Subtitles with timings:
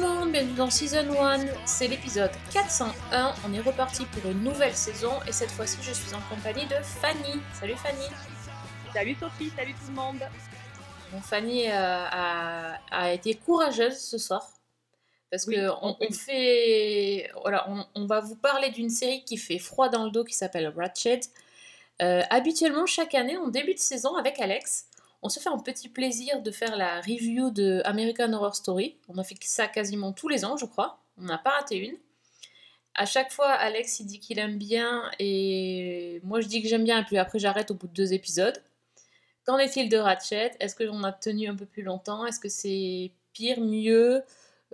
[0.00, 5.12] monde, bienvenue dans Season 1, c'est l'épisode 401, on est reparti pour une nouvelle saison
[5.28, 7.38] et cette fois-ci je suis en compagnie de Fanny.
[7.52, 8.06] Salut Fanny
[8.94, 10.20] Salut Sophie, salut tout le monde.
[11.12, 14.48] Bon, Fanny euh, a, a été courageuse ce soir
[15.30, 19.58] parce Oui, que on, fait, voilà, on, on va vous parler d'une série qui fait
[19.58, 21.24] froid dans le dos qui s'appelle Ratched.
[22.00, 24.86] Euh, habituellement, chaque année, en début de saison, avec Alex,
[25.22, 28.96] on se fait un petit plaisir de faire la review de American Horror Story.
[29.08, 30.98] On a fait ça quasiment tous les ans, je crois.
[31.18, 31.96] On n'a pas raté une.
[32.94, 36.84] À chaque fois, Alex il dit qu'il aime bien et moi je dis que j'aime
[36.84, 38.60] bien et puis après j'arrête au bout de deux épisodes.
[39.44, 40.52] Qu'en est-il de Ratchet?
[40.58, 42.26] Est-ce qu'on a tenu un peu plus longtemps?
[42.26, 44.22] Est-ce que c'est pire, mieux,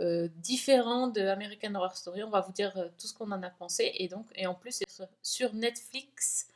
[0.00, 2.22] euh, différent de American Horror Story?
[2.22, 4.54] On va vous dire euh, tout ce qu'on en a pensé et donc et en
[4.54, 6.48] plus c'est sur- sur Netflix.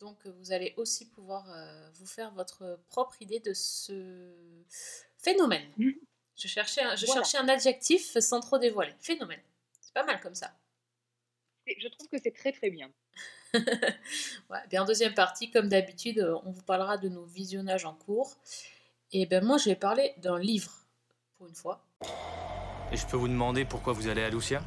[0.00, 4.32] Donc euh, vous allez aussi pouvoir euh, vous faire votre propre idée de ce
[5.18, 5.68] phénomène.
[5.76, 5.94] Mhm.
[6.36, 7.22] Je cherchais un, je Voilà.
[7.22, 8.94] cherchais un adjectif sans trop dévoiler.
[8.98, 9.40] Phénomène.
[9.80, 10.52] C'est pas mal comme ça.
[11.66, 12.90] Et Je trouve que c'est très très bien.
[14.50, 17.94] Ouais, bien en deuxième partie, comme d'habitude, euh, on vous parlera de nos visionnages en
[17.94, 18.36] cours.
[19.12, 20.72] Et ben moi, je vais parler d'un livre
[21.36, 21.84] pour une fois.
[22.92, 24.62] Et je peux vous demander pourquoi vous allez à Lucia?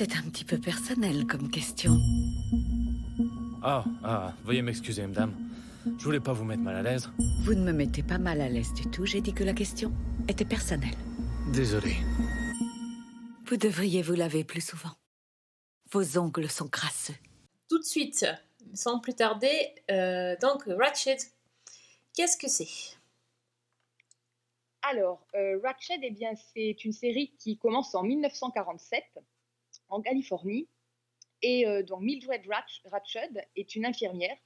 [0.00, 1.92] C'est un petit peu personnel comme question.
[3.62, 5.34] Ah, ah, veuillez m'excuser, madame.
[5.98, 7.10] Je voulais pas vous mettre mal à l'aise.
[7.44, 9.04] Vous ne me mettez pas mal à l'aise du tout.
[9.04, 9.92] J'ai dit que la question
[10.26, 10.96] était personnelle.
[11.52, 11.96] Désolé.
[13.44, 14.94] Vous devriez vous laver plus souvent.
[15.92, 17.16] Vos ongles sont crasseux.
[17.68, 18.24] Tout de suite,
[18.72, 21.18] sans plus tarder, euh, donc Ratchet,
[22.14, 22.96] qu'est-ce que c'est?
[24.80, 29.04] Alors, euh, Ratched, eh bien, c'est une série qui commence en 1947
[29.90, 30.68] en Californie.
[31.42, 34.36] Et euh, donc Mildred Ratch- Ratched est une infirmière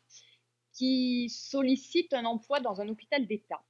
[0.72, 3.62] qui sollicite un emploi dans un hôpital d'État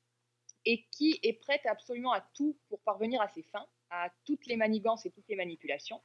[0.65, 4.57] et qui est prête absolument à tout pour parvenir à ses fins, à toutes les
[4.57, 6.03] manigances et toutes les manipulations.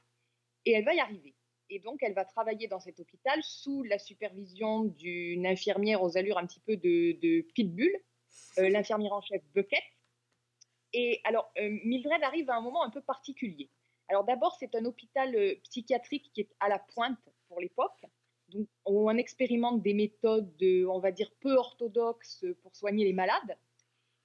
[0.66, 1.34] Et elle va y arriver.
[1.70, 6.36] Et donc, elle va travailler dans cet hôpital sous la supervision d'une infirmière aux allures
[6.36, 7.96] un petit peu de, de pitbull,
[8.58, 9.82] euh, l'infirmière en chef Bucket.
[10.92, 13.70] Et alors, euh, Mildred arrive à un moment un peu particulier.
[14.10, 18.04] Alors d'abord, c'est un hôpital euh, psychiatrique qui est à la pointe pour l'époque,
[18.48, 20.52] donc on expérimente des méthodes,
[20.88, 23.56] on va dire, peu orthodoxes pour soigner les malades,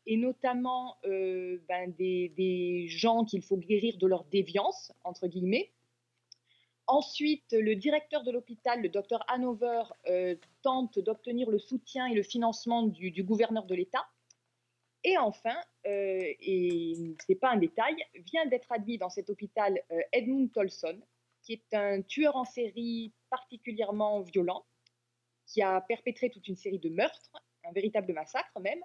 [0.07, 5.72] et notamment euh, ben, des, gens qu'il faut guérir de leur déviance, entre guillemets.
[6.88, 12.24] Ensuite, le directeur de l'hôpital, le docteur Hanover, euh, tente d'obtenir le soutien et le
[12.24, 14.07] financement du gouverneur de l'État.
[15.07, 15.55] Et enfin,
[15.85, 20.99] euh, et c'est pas un détail, vient d'être admis dans cet hôpital euh, Edmund Tolson,
[21.43, 24.65] qui est un tueur en série particulièrement violent,
[25.45, 28.81] qui a perpétré toute une série de meurtres, un véritable massacre même.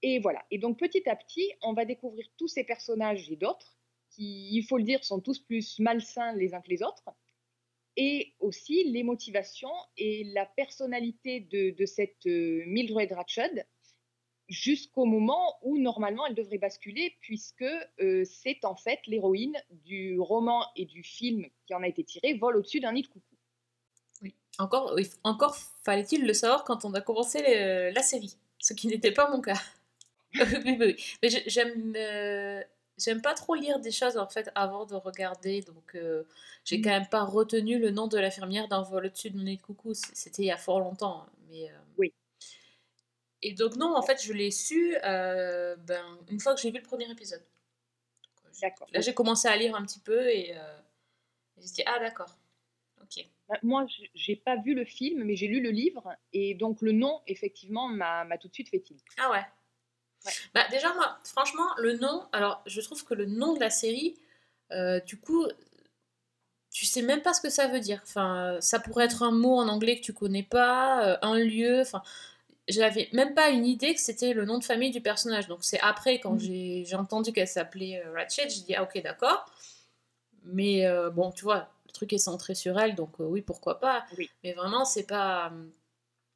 [0.00, 0.42] Et voilà.
[0.50, 3.78] Et donc petit à petit, on va découvrir tous ces personnages et d'autres,
[4.08, 7.10] qui, il faut le dire, sont tous plus malsains les uns que les autres,
[7.96, 13.66] et aussi les motivations et la personnalité de, de cette euh, Mildred Ratched,
[14.48, 17.62] jusqu'au moment où normalement elle devrait basculer, puisque
[18.00, 22.34] euh, c'est en fait l'héroïne du roman et du film qui en a été tiré,
[22.34, 23.24] Vol au-dessus d'un nid de coucou.
[24.58, 25.54] Encore, oui, encore
[25.84, 29.40] fallait-il le savoir quand on a commencé le- la série, ce qui n'était pas mon
[29.40, 29.60] cas.
[30.80, 30.96] Oui.
[31.22, 32.62] Mais j'ai- j'aime, euh,
[32.98, 36.24] j'aime pas trop lire des choses en fait avant de regarder, donc euh,
[36.64, 39.56] j'ai quand même pas retenu le nom de l'infirmière d'un vol au-dessus de mon nid
[39.56, 39.94] de coucou.
[39.94, 41.70] C'était il y a fort longtemps, mais.
[41.70, 42.12] euh, Oui.
[43.42, 46.78] Et donc non, en fait, je l'ai su euh, ben, une fois que j'ai vu
[46.78, 47.42] le premier épisode.
[48.60, 48.88] D'accord.
[48.92, 50.78] Là, j'ai commencé à lire un petit peu et euh,
[51.58, 52.38] j'ai dit ah d'accord,
[53.02, 53.26] ok.
[53.48, 56.82] Bah, Moi, je- j'ai pas vu le film, mais j'ai lu le livre, et donc
[56.82, 59.02] le nom, effectivement, m'a tout de suite fait tilt.
[59.18, 59.44] Ah ouais.
[60.26, 60.32] Ouais.
[60.54, 64.16] Bah déjà moi, franchement, le nom, alors je trouve que le nom de la série,
[64.72, 65.46] euh, du coup,
[66.70, 68.00] tu sais même pas ce que ça veut dire.
[68.02, 71.80] Enfin, ça pourrait être un mot en anglais que tu connais pas, euh, un lieu,
[71.80, 72.02] enfin,
[72.68, 75.48] j'avais même pas une idée que c'était le nom de famille du personnage.
[75.48, 76.40] Donc c'est après, quand Mhm.
[76.84, 79.46] j'ai entendu qu'elle s'appelait euh, Ratchet, j'ai dit ah ok d'accord.
[80.44, 83.80] Mais euh, bon, tu vois, le truc est centré sur elle, donc euh, oui, pourquoi
[83.80, 84.04] pas.
[84.16, 84.30] Oui.
[84.44, 85.52] Mais vraiment, c'est pas,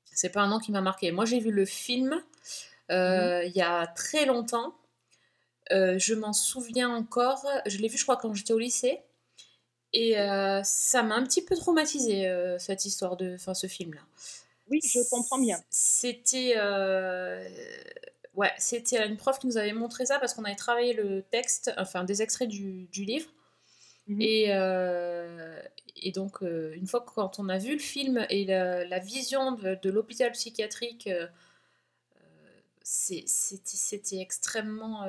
[0.05, 1.12] c'est pas un nom qui m'a marqué.
[1.12, 2.20] Moi, j'ai vu le film
[2.90, 4.75] euh, il y a très longtemps.
[5.70, 7.46] Je m'en souviens encore.
[7.64, 9.00] Je l'ai vu, je crois, quand j'étais au lycée.
[9.94, 10.14] Et
[10.64, 14.00] ça m'a un petit peu traumatisé euh, cette histoire de, enfin, ce film-là.
[14.72, 15.62] Oui, je comprends bien.
[15.69, 17.46] C'était, euh,
[18.34, 21.70] ouais, c'était une prof qui nous avait montré ça parce qu'on avait travaillé le texte,
[21.76, 23.28] enfin des extraits du, du livre.
[24.06, 24.22] Mhm.
[24.22, 25.60] Et, euh,
[25.96, 28.98] et donc, euh, une fois que quand on a vu le film et la, la
[28.98, 31.10] vision de, de l'hôpital psychiatrique,
[32.82, 35.06] c'était extrêmement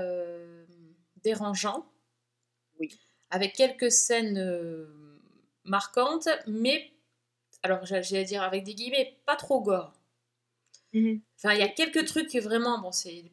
[1.24, 1.86] dérangeant.
[2.80, 3.00] Oui.
[3.32, 4.88] Avec quelques scènes
[5.64, 6.93] marquantes, mais,
[7.64, 9.94] alors j'allais dire avec des guillemets, pas trop gore.
[10.94, 11.22] Mhm.
[11.38, 13.26] Enfin, il y a quelques trucs vraiment, bon, c'est.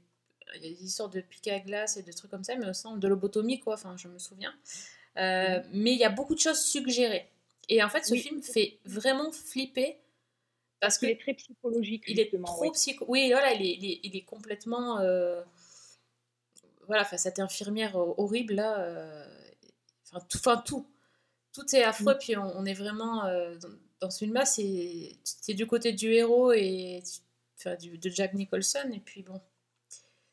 [0.57, 2.67] Il y a des histoires de pique à glace et de trucs comme ça, mais
[2.67, 4.53] au de lobotomie, quoi, enfin, je me souviens.
[5.17, 7.29] Euh, Mais il y a beaucoup de choses suggérées.
[7.69, 8.21] Et en fait, ce Oui.
[8.21, 10.01] film fait vraiment flipper
[10.81, 13.05] parce que Il est très psychologique, il est trop psycho.
[13.07, 14.99] Oui, voilà, il est, il est, il est complètement.
[15.01, 15.43] euh,
[16.87, 18.81] Voilà, enfin, cette infirmière horrible là.
[18.81, 19.27] euh,
[20.13, 20.87] Enfin, tout, enfin, tout.
[21.53, 22.19] Tout est affreux, Mm.
[22.19, 23.27] puis on, on est vraiment.
[24.01, 27.03] Dans, ce film-là, c'est c'est du côté du héros et
[27.59, 29.41] enfin, du, de Jack Nicholson, et puis bon.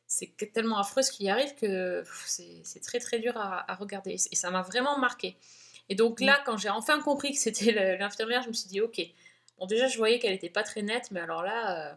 [0.10, 4.12] C'est tellement affreux ce qui arrive que c'est très très dur à, à regarder.
[4.31, 5.36] Et ça m'a vraiment marqué.
[5.90, 9.02] Et donc là, quand j'ai enfin compris que c'était l'infirmière, je me suis dit, ok.
[9.60, 11.96] Bon, déjà, je voyais qu'elle n'était pas très nette, mais alors là, euh,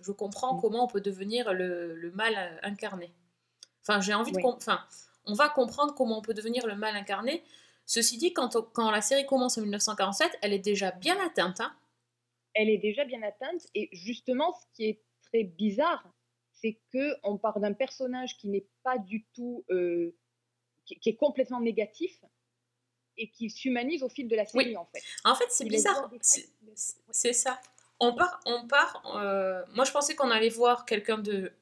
[0.00, 0.60] je comprends Mm.
[0.62, 3.12] comment on peut devenir le, le mal incarné.
[3.82, 4.36] Enfin, j'ai envie de...
[4.38, 4.42] Oui.
[4.42, 4.82] com- Enfin,
[5.26, 7.44] on va comprendre comment on peut devenir le mal incarné.
[7.92, 8.56] Ceci dit, quand,
[8.90, 11.60] la série commence en 1947, elle est déjà bien atteinte.
[11.60, 11.76] hein.
[12.54, 13.66] Elle est déjà bien atteinte.
[13.74, 16.02] Et justement, ce qui est très bizarre,
[16.52, 20.16] c'est que on part d'un personnage qui n'est pas du tout, euh,
[20.86, 22.18] qui, qui est complètement négatif
[23.18, 24.76] et qui s'humanise au fil de la série, Oui.
[24.78, 25.02] en fait.
[25.24, 26.10] En fait, c'est bizarre.
[26.22, 27.60] C'est- ça.
[28.00, 29.02] On part, on part.
[29.16, 31.52] euh, moi, je pensais qu'on allait voir quelqu'un de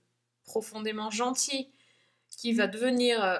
[0.44, 1.72] profondément gentil
[2.30, 3.38] qui va devenir euh,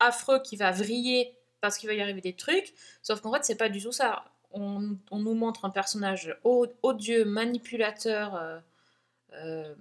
[0.00, 2.74] affreux, qui va vriller parce qu'il va y arriver des trucs.
[3.02, 4.22] Sauf qu'en fait, c'est pas du tout ça.
[4.52, 8.60] On, on nous montre un personnage odieux, manipulateur, euh,
[9.32, 9.74] euh,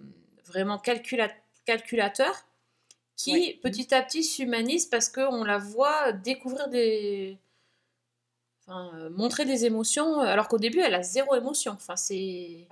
[0.46, 1.36] vraiment calcula-
[1.66, 2.46] calculateur,
[3.18, 7.38] qui petit à petit s'humanise parce qu'on la voit découvrir des.
[8.62, 11.74] Enfin, euh, montrer des émotions, alors qu'au début, elle a zéro émotion.
[11.74, 12.66] Enfin, c'est.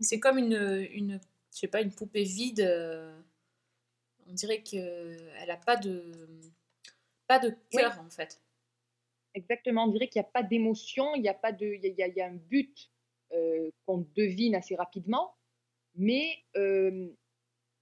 [0.00, 1.20] C'est comme une, une,
[1.52, 2.62] je sais pas, une poupée vide.
[4.26, 6.10] on dirait qu'elle a pas de,
[7.26, 8.40] pas de cœur en fait.
[9.34, 12.02] Exactement, on dirait qu'il n'y a pas d'émotion, il n'y a pas de, il y
[12.02, 12.90] a, il y a- un but
[13.32, 15.34] euh, qu'on devine assez rapidement,
[15.96, 17.08] mais euh,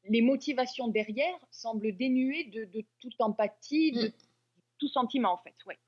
[0.04, 4.12] les motivations derrière semblent dénuées de, de toute empathie, de Mm.
[4.78, 5.54] tout sentiment en fait.
[5.66, 5.78] Ouais.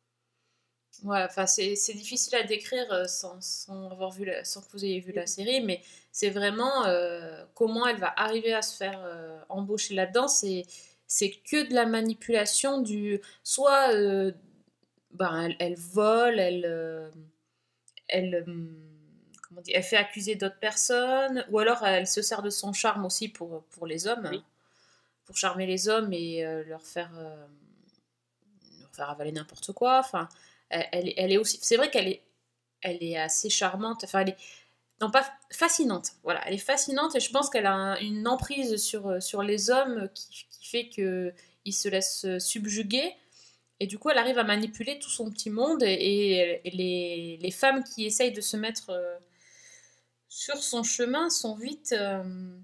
[1.03, 4.85] Ouais, enfin c'est difficile à décrire euh, sans, sans avoir vu la- sans que vous
[4.85, 5.81] ayez vu la série, mais
[6.13, 9.01] c'est vraiment euh, comment elle va arriver à se faire
[9.49, 10.29] embaucher là-dedans.
[10.29, 10.63] C'est
[11.17, 14.33] c'est que de la manipulation du soit euh,
[15.13, 17.09] ben, elle, elle vole, elle euh,
[18.09, 18.77] elle hum,
[19.49, 23.05] comment dire, elle fait accuser d'autres personnes, ou alors elle se sert de son charme
[23.05, 24.43] aussi pour pour les hommes, Oui.
[25.25, 27.47] pour charmer les hommes et euh, leur faire euh,
[28.81, 29.99] leur faire avaler n'importe quoi.
[30.01, 30.29] Enfin
[30.69, 31.59] elle, elle- elle est aussi.
[31.63, 32.23] C'est vrai qu'elle est,
[32.81, 34.03] elle est assez charmante.
[34.05, 34.37] Enfin, elle est
[35.01, 36.13] non pas fascinante.
[36.23, 39.43] Voilà, elle est fascinante et je pense qu'elle a un- une emprise sur euh, sur
[39.43, 41.33] les hommes qui, qui fait que
[41.65, 43.15] ils se laissent subjuguer.
[43.81, 47.51] Et du coup, elle arrive à manipuler tout son petit monde et, et les, les
[47.51, 49.19] femmes qui essayent de se mettre euh,
[50.29, 52.59] sur son chemin sont vite euh,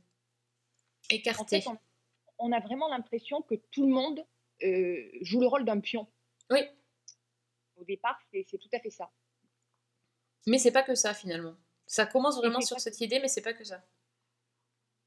[1.36, 1.60] En écartées.
[1.60, 1.78] fait, on,
[2.38, 4.24] on a vraiment l'impression que tout le monde
[4.62, 6.06] euh, joue le rôle d'un pion.
[6.50, 6.60] Oui,
[7.74, 9.10] Au départ, c'est c'est tout à fait ça.
[10.46, 11.56] mais c'est pas que ça finalement.
[11.90, 13.82] Ça commence vraiment sur cette idée, mais c'est pas que ça.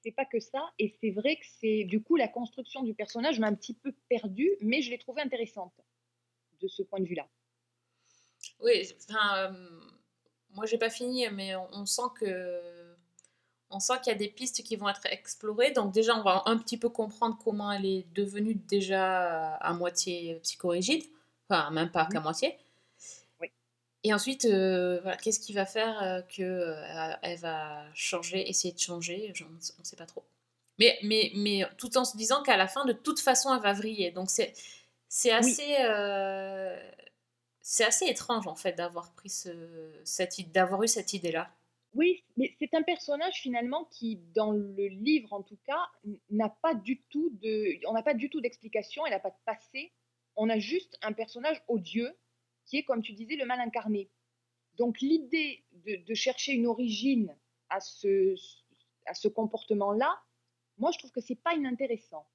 [0.04, 3.40] C'est pas que ça, et c'est vrai que c'est du coup la construction du personnage
[3.40, 5.74] m'a un petit peu perdue, mais je l'ai trouvée intéressante
[6.60, 7.26] de ce point de vue-là.
[8.60, 9.80] Oui, enfin, euh,
[10.50, 12.98] moi j'ai pas fini, mais on, on sent que
[13.70, 15.72] on sent qu'il y a des pistes qui vont être explorées.
[15.72, 20.36] Donc déjà, on va un petit peu comprendre comment elle est devenue déjà à moitié
[20.42, 21.06] psychorigide,
[21.48, 22.58] enfin même pas qu'à moitié.
[24.04, 28.74] Et ensuite, euh, voilà, qu'est-ce qui va faire euh, que euh, elle va changer, essayer
[28.74, 30.24] de changer, on ne sait pas trop.
[30.78, 33.74] Mais, mais, mais tout en se disant qu'à la fin, de toute façon, elle va
[33.74, 34.12] vriller.
[34.12, 34.54] Donc c'est
[35.08, 36.76] c'est assez euh,
[37.62, 39.52] c'est assez étrange en fait d'avoir pris ce,
[40.04, 41.50] cette d'avoir eu cette idée là.
[41.94, 45.88] Oui, mais c'est un personnage finalement qui, dans le livre en tout cas,
[46.32, 49.36] n'a pas du tout de, on n'a pas du tout d'explication, elle n'a pas de
[49.46, 49.92] passé.
[50.36, 52.12] On a juste un personnage odieux
[52.66, 54.10] qui est, comme tu disais, le mal incarné.
[54.78, 57.36] Donc l'idée de, de chercher une origine
[57.70, 58.36] à ce,
[59.06, 60.20] à ce comportement-là,
[60.78, 62.28] moi je trouve que c'est pas inintéressant.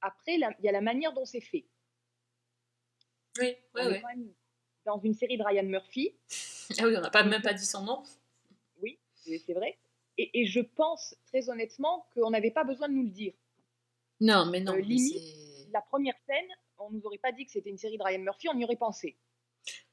[0.00, 1.66] Après, il y a la manière dont c'est fait.
[3.40, 4.32] Oui, quand même
[4.84, 6.14] dans une série de Ryan Murphy,
[6.78, 8.02] Ah oui, on n'a pas même pas dit son nom.
[8.80, 9.78] oui, c'est vrai.
[10.16, 13.34] Et, et je pense très honnêtement qu'on n'avait pas besoin de nous le dire.
[14.20, 14.72] Non, mais non.
[14.72, 18.02] Euh, limite, la première scène, on nous aurait pas dit que c'était une série de
[18.02, 19.16] Ryan Murphy, on y aurait pensé.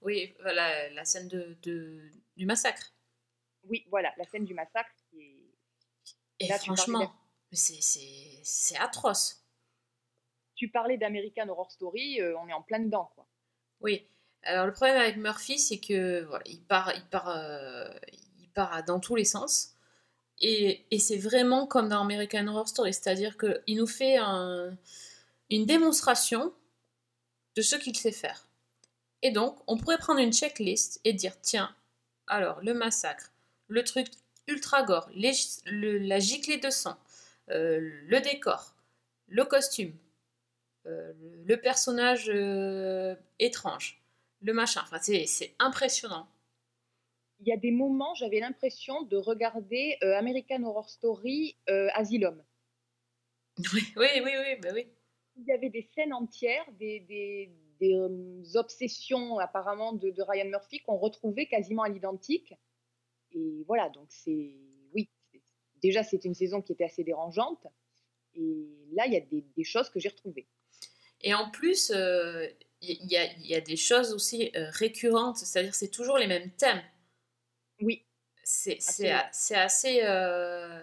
[0.01, 2.93] Oui, voilà, la scène de, de- du massacre.
[3.63, 5.41] Oui, voilà, la scène du massacre qui est.
[6.39, 7.13] Et Là, franchement,
[7.51, 9.41] c'est- atroce.
[10.55, 13.27] Tu parlais d'American Horror Story, euh, on est en plein dedans, quoi.
[13.81, 14.07] Oui.
[14.43, 17.89] Alors le problème avec Murphy, c'est que voilà, il part, il part, euh,
[18.39, 19.71] il part dans tous les sens.
[20.39, 24.77] Et, et c'est vraiment comme dans American Horror Story, c'est-à-dire qu'il nous fait un-
[25.49, 26.53] une démonstration
[27.55, 28.47] de ce qu'il sait faire.
[29.25, 31.75] Et donc, on pourrait prendre une checklist et dire tiens,
[32.27, 33.31] alors le massacre,
[33.67, 34.05] le truc
[34.47, 35.31] ultra gore, les-
[35.65, 36.95] le- la giclée de sang,
[37.49, 38.75] euh, le décor,
[39.27, 39.93] le costume,
[40.85, 41.11] euh,
[41.43, 43.99] le, personnage euh, étrange,
[44.43, 44.81] le machin.
[44.83, 46.27] Enfin, c'est impressionnant.
[47.39, 51.55] Il y a des moments, j'avais l'impression de regarder American Horror Story
[51.95, 52.43] Asylum.
[53.73, 54.85] Oui, oui, oui, oui, bah oui.
[55.37, 60.45] Il y avait des scènes entières, des, des, des, euh, obsessions apparemment de, de Ryan
[60.49, 62.53] Murphy qu'on retrouvait quasiment à l'identique.
[63.31, 64.55] Et voilà, donc c'est.
[64.93, 65.09] Oui,
[65.81, 67.67] déjà c'est une saison qui était assez dérangeante.
[68.35, 70.47] Et là, il y a des, des choses que j'ai retrouvées.
[71.21, 72.47] Et en plus, euh,
[72.81, 76.27] il y, a, il y a des choses aussi euh, récurrentes, c'est-à-dire c'est toujours les
[76.27, 76.81] mêmes thèmes.
[77.81, 78.05] Oui,
[78.43, 78.77] C'est
[79.51, 80.01] assez.
[80.03, 80.81] euh,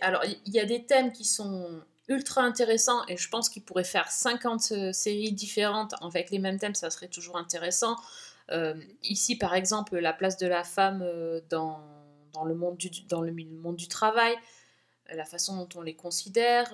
[0.00, 3.84] alors, il y a des thèmes qui sont ultra intéressants et je pense qu'ils pourraient
[3.84, 7.96] faire 50 euh, séries différentes avec les mêmes thèmes, ça serait toujours intéressant.
[8.52, 11.80] Euh, ici, par exemple, la place de la femme euh, dans,
[12.32, 14.36] dans, le, monde du, dans le monde du travail,
[15.12, 16.72] la façon dont on les considère,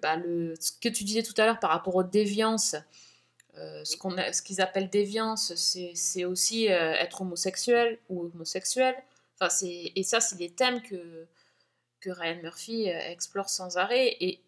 [0.00, 2.76] bah, le, ce que tu disais tout à l'heure par rapport aux déviances.
[3.56, 8.94] ce qu'on ce qu'ils appellent déviance, c'est aussi être homosexuel ou homosexuel.
[9.40, 11.26] Enfin, et ça, c'est des thèmes que,
[11.98, 14.16] que Ryan Murphy explore sans arrêt.
[14.20, 14.40] Et,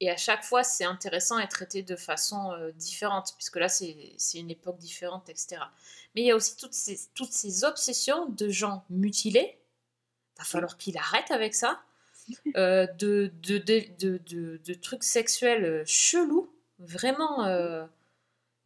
[0.00, 3.94] et à chaque fois, c'est intéressant et traité de façon euh, différente, puisque là, c'est
[4.34, 5.62] une époque différente, etc.
[6.14, 9.58] Mais il y a aussi toutes ces, toutes ces obsessions de gens mutilés.
[10.38, 11.80] Va falloir qu'il arrête avec ça.
[12.56, 14.18] Euh, de, de, de,
[14.58, 17.86] de, trucs sexuels euh, chelous, vraiment euh,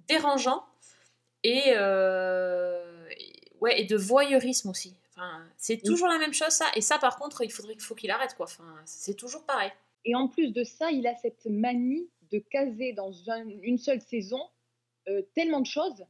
[0.08, 0.64] dérangeants.
[1.42, 4.94] Et, et- ouais, et de voyeurisme aussi.
[5.14, 6.66] Enfin, c'est toujours la même chose, ça.
[6.74, 8.46] Et ça, par contre, il faudrait qu'il faut qu'il arrête, quoi.
[8.46, 9.70] Enfin, c'est toujours pareil.
[10.04, 14.00] Et en plus de ça, il a cette manie de caser dans un- une seule
[14.00, 14.40] saison
[15.08, 16.04] euh, tellement de choses.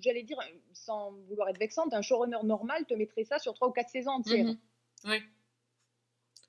[0.00, 0.38] J'allais dire,
[0.72, 4.12] sans vouloir être vexante, un showrunner normal te mettrait ça sur trois ou quatre saisons
[4.12, 4.46] entières.
[4.46, 4.58] Mhm.
[5.04, 5.22] Oui.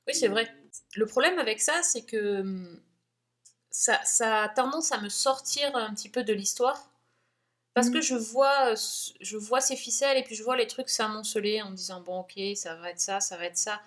[0.08, 0.48] Oui, c'est vrai.
[0.96, 2.82] Le problème avec ça, c'est que hum,
[3.72, 6.91] ça, ça a tendance à me sortir un petit peu de l'histoire.
[7.74, 8.03] Parce que Mhm.
[8.03, 8.77] je vois, euh,
[9.22, 12.22] je vois ces ficelles et puis je vois les trucs s'amonceler en me disant bon
[12.22, 13.82] ok ça va être ça, ça va être ça.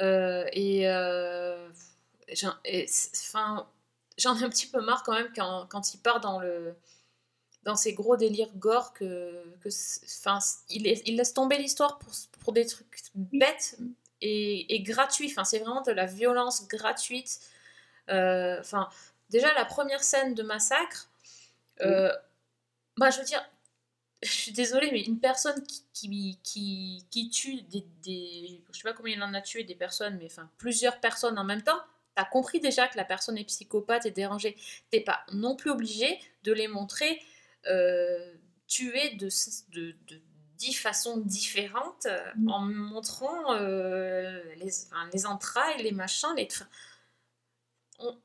[0.00, 1.68] Euh, et euh,
[2.32, 6.74] j'en ai un petit peu marre quand même quand, quand il part dans le
[7.64, 9.68] dans ces gros délires gore que, que
[10.06, 10.38] enfin,
[10.70, 13.78] il, est- il laisse tomber l'histoire pour, pour des trucs bêtes
[14.22, 15.28] et, et gratuits.
[15.30, 17.40] Enfin, c'est vraiment de la violence gratuite.
[18.10, 18.88] Euh, Enfin,
[19.30, 21.10] déjà la première scène de massacre,
[21.82, 22.12] euh,
[22.98, 23.42] bah, je veux dire,
[24.22, 28.62] je suis désolée, mais une personne qui, qui, qui, qui tue des, des.
[28.72, 31.44] Je sais pas combien il en a tué des personnes, mais enfin, plusieurs personnes en
[31.44, 31.80] même temps,
[32.14, 34.56] t'as compris déjà que la personne est psychopathe et dérangée.
[34.90, 37.20] T'es pas non plus obligé de les montrer
[37.66, 38.34] euh,
[38.66, 39.28] tuer de,
[39.72, 40.20] de, de
[40.58, 42.48] dix façons différentes Mm.
[42.50, 44.70] en montrant euh, les,
[45.12, 46.48] les entrailles, les machins, les.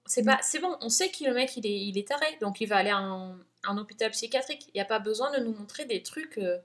[0.05, 2.61] C'est pas, c'est bon, on sait que le mec il est, il est taré, donc
[2.61, 4.67] il va aller en, en hôpital psychiatrique.
[4.69, 6.37] Il n'y a pas besoin de nous montrer des trucs.
[6.37, 6.59] euh.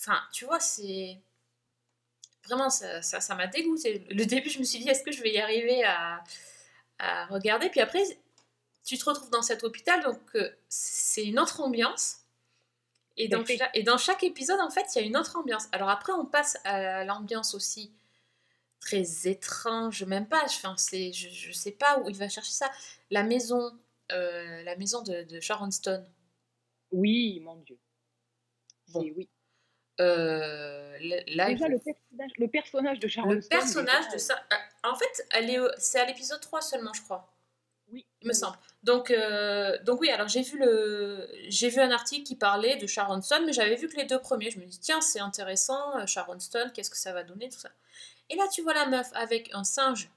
[0.00, 1.18] Enfin, tu vois, c'est.
[2.44, 4.06] Vraiment, ça ça ça m'a dégoûté.
[4.10, 6.22] Le début, je me suis dit, est-ce que je vais y arriver à,
[6.98, 7.70] à regarder?
[7.70, 8.04] Puis après,
[8.84, 12.18] tu te retrouves dans cet hôpital, donc euh, c'est une autre ambiance.
[13.16, 13.42] Et dans,
[13.74, 15.64] et dans chaque épisode, en fait, il y a une autre ambiance.
[15.72, 17.92] Alors après, on passe à l'ambiance aussi
[18.78, 20.42] très étrange, même pas.
[20.44, 22.70] Enfin, je, je sais pas où il va chercher ça.
[23.10, 23.72] La maison,
[24.12, 26.06] euh, la maison de, de Sharon Stone.
[26.92, 27.78] Oui, mon Dieu.
[28.88, 29.02] Bon.
[29.02, 29.28] C'est- oui.
[30.00, 30.98] Euh,
[31.28, 34.34] là, Déjà, le personnage, le personnage de Sharon le Stone, personnage de ça.
[34.52, 34.56] euh,
[34.90, 37.32] En fait, elle est, au- c'est à l'épisode 3 seulement, je crois.
[37.90, 38.38] Oui, il me oui.
[38.38, 38.58] semble.
[38.82, 42.86] Donc, euh, donc oui, alors j'ai vu, le, j'ai vu un article qui parlait de
[42.86, 44.50] Sharon Stone, mais j'avais vu que les deux premiers.
[44.50, 47.70] Je me dis, tiens, c'est intéressant, Sharon Stone, qu'est-ce que ça va donner, tout ça.
[48.28, 50.10] Et là, tu vois la meuf avec un singe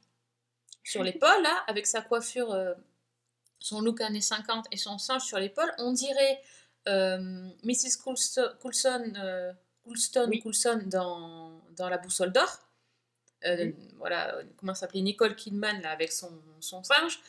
[0.83, 2.73] sur l'épaule, là, avec sa coiffure, euh,
[3.59, 5.71] son look années 50 et son singe sur l'épaule.
[5.77, 6.41] On dirait
[6.87, 7.17] euh,
[7.63, 7.97] Mrs.
[8.03, 9.53] Coulson, Coulson, euh,
[9.85, 10.39] Oui.
[10.39, 12.49] Coulson dans, dans La Boussole d'Or.
[13.45, 13.71] Euh.
[13.97, 17.19] Voilà, comment s'appelait Nicole Kidman, là, avec son, son singe.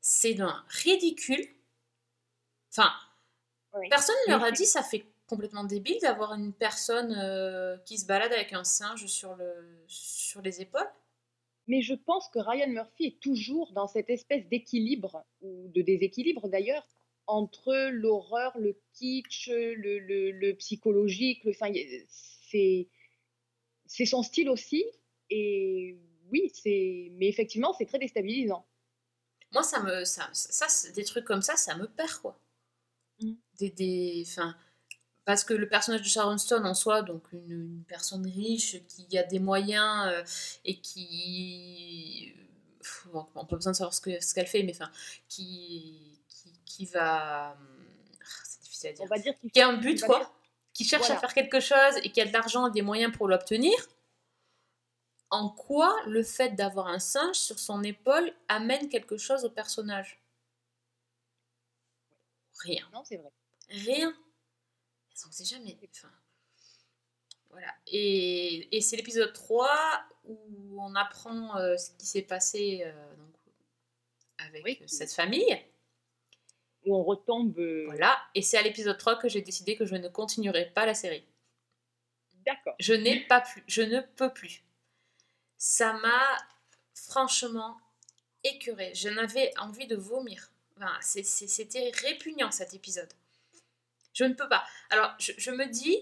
[0.00, 1.46] c'est d'un ridicule.
[2.70, 2.90] Enfin,
[3.74, 3.88] Oui.
[3.88, 7.14] personne ne leur a dit ça fait complètement débile d'avoir une personne
[7.84, 10.88] qui se balade avec un singe sur, le, sur les épaules.
[11.68, 16.48] Mais je pense que Ryan Murphy est toujours dans cette espèce d'équilibre, ou de déséquilibre
[16.48, 16.86] d'ailleurs,
[17.26, 21.44] entre l'horreur, le kitsch, le, le- le psychologique.
[21.44, 21.72] le- Enfin,
[22.08, 22.88] c'est
[23.86, 24.84] c'est son style aussi.
[25.30, 25.98] Et
[26.30, 27.10] oui, c'est.
[27.14, 28.66] Mais effectivement, c'est très déstabilisant.
[29.52, 30.04] Moi, ça me.
[30.04, 32.40] Ça, ça, des trucs comme ça, ça me perd, quoi.
[33.20, 33.32] Mm.
[33.58, 33.70] Des.
[33.70, 34.24] des
[35.28, 39.18] parce que le personnage de Sharon Stone en soi, donc une, une personne riche qui
[39.18, 40.22] a des moyens euh,
[40.64, 42.34] et qui.
[43.12, 44.90] Bon, on n'a pas besoin de savoir ce que- ce qu'elle fait, mais enfin,
[45.28, 47.50] qui, qui, qui va.
[47.50, 47.56] Ah,
[48.42, 49.04] C'est difficile à dire.
[49.04, 50.18] On va dire qu'il Qui a un but, quoi.
[50.20, 50.30] dire-
[50.72, 53.28] Qui cherche à faire quelque chose et qui a de l'argent et des moyens pour
[53.28, 53.74] l'obtenir.
[55.30, 60.22] En quoi le fait d'avoir un singe sur son épaule amène quelque chose au personnage?
[62.62, 62.88] Rien.
[62.92, 63.30] Non, c'est vrai.
[63.68, 64.14] Rien.
[65.24, 65.76] Donc c'est jamais.
[65.90, 66.10] Enfin,
[67.50, 67.74] voilà.
[67.86, 69.68] Et, et c'est l'épisode 3
[70.24, 73.34] où on apprend euh, ce qui s'est passé euh, donc,
[74.38, 74.80] avec Oui.
[74.86, 75.58] cette famille.
[76.84, 77.58] Où on retombe.
[77.58, 78.16] euh, Voilà.
[78.34, 81.24] Et c'est à l'épisode 3 que j'ai décidé que je ne continuerai pas la série.
[82.46, 82.74] D'accord.
[82.78, 83.64] Je n'ai pas plus.
[83.66, 84.62] Je ne peux plus.
[85.56, 86.36] Ça m'a
[86.94, 87.78] franchement
[88.44, 88.94] écœuré.
[88.94, 90.52] Je n'avais envie de vomir.
[90.76, 93.12] Enfin, C'était répugnant cet épisode.
[94.18, 94.64] Je ne peux pas.
[94.90, 95.96] Alors, je, je me dis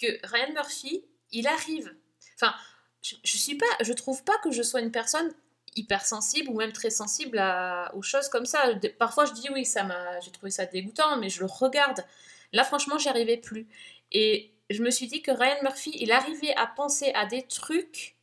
[0.00, 1.94] que Ryan Murphy, il arrive.
[2.36, 2.54] Enfin,
[3.02, 3.66] je, je suis pas.
[3.82, 5.30] Je trouve pas que je sois une personne
[5.76, 8.62] hypersensible ou même très sensible à, aux choses comme ça.
[8.98, 10.20] Parfois, je dis oui, ça m'a.
[10.20, 12.02] J'ai trouvé ça dégoûtant, mais je le regarde.
[12.54, 13.68] Là, franchement, j'y arrivais plus.
[14.10, 18.16] Et je me suis dit que Ryan Murphy, il arrivait à penser à des trucs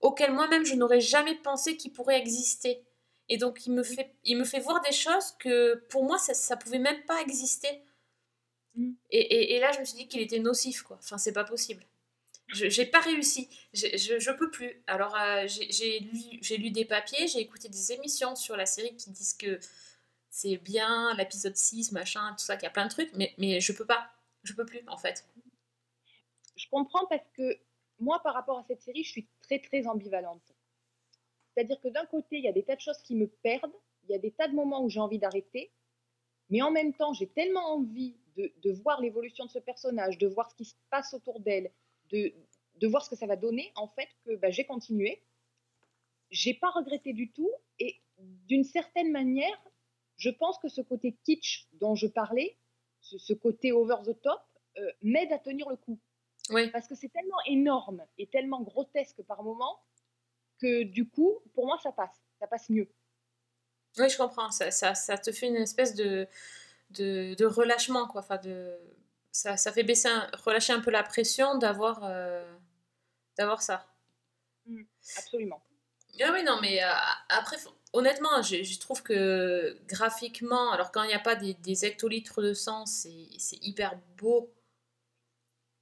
[0.00, 2.82] auxquels moi-même je n'aurais jamais pensé qu'ils pourraient exister.
[3.28, 6.32] Et donc il me fait, il me fait voir des choses que pour moi ça,
[6.32, 7.68] ça pouvait même pas exister.
[8.78, 8.92] Mm.
[9.10, 10.98] Et, et- et là je me suis dit qu'il était nocif quoi.
[11.00, 11.84] Enfin c'est pas possible.
[12.48, 13.48] Je j'ai pas réussi.
[13.74, 14.82] Je, je, je peux plus.
[14.86, 18.66] Alors euh, j'ai j'ai lu, j'ai lu des papiers, j'ai écouté des émissions sur la
[18.66, 19.60] série qui disent que
[20.30, 23.60] c'est bien l'épisode 6, machin, tout ça, qu'il y a plein de trucs, mais, mais
[23.60, 24.10] je peux pas.
[24.44, 25.26] Je peux plus en fait.
[26.56, 27.58] Je comprends parce que
[28.00, 30.42] moi, par rapport à cette série, je suis très, très ambivalente.
[31.54, 34.12] C'est-à-dire que d'un côté, il y a des tas de choses qui me perdent, il
[34.12, 35.72] y a des tas de moments où j'ai envie d'arrêter,
[36.50, 40.28] mais en même temps, j'ai tellement envie de, de voir l'évolution de ce personnage, de
[40.28, 41.70] voir ce qui se passe autour d'elle,
[42.10, 42.32] de,
[42.76, 45.22] de voir ce que ça va donner, en fait, que bah, j'ai continué.
[46.30, 49.58] J'ai pas regretté du tout, et d'une certaine manière,
[50.16, 52.56] je pense que ce côté kitsch dont je parlais,
[53.00, 54.40] ce, ce côté over the top,
[54.78, 55.98] euh, m'aide à tenir le coup
[56.50, 56.70] Oui.
[56.70, 59.80] parce que c'est tellement énorme et tellement grotesque par moment
[60.60, 62.88] que du coup, pour moi, ça passe, ça passe mieux.
[63.96, 64.50] Oui, je comprends.
[64.50, 66.28] Ça, ça, ça te fait une espèce de,
[66.90, 68.20] de, de relâchement, quoi.
[68.22, 68.76] Enfin, de,
[69.32, 72.44] ça, ça fait baisser un- relâcher un peu la pression d'avoir euh,
[73.38, 73.86] d'avoir ça.
[75.16, 75.62] Absolument.
[76.22, 76.88] Ah oui, non, mais euh,
[77.28, 77.56] après,
[77.92, 82.42] honnêtement, je, je trouve que graphiquement, alors quand il n'y a pas des, des hectolitres
[82.42, 84.52] de sang, c'est c'est hyper beau.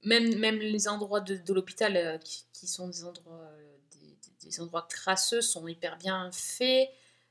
[0.03, 3.49] Même, même les endroits de, de l'hôpital euh, qui, qui sont des endroits,
[3.91, 4.17] des,
[4.49, 6.89] des- endroits crasseux sont hyper bien faits.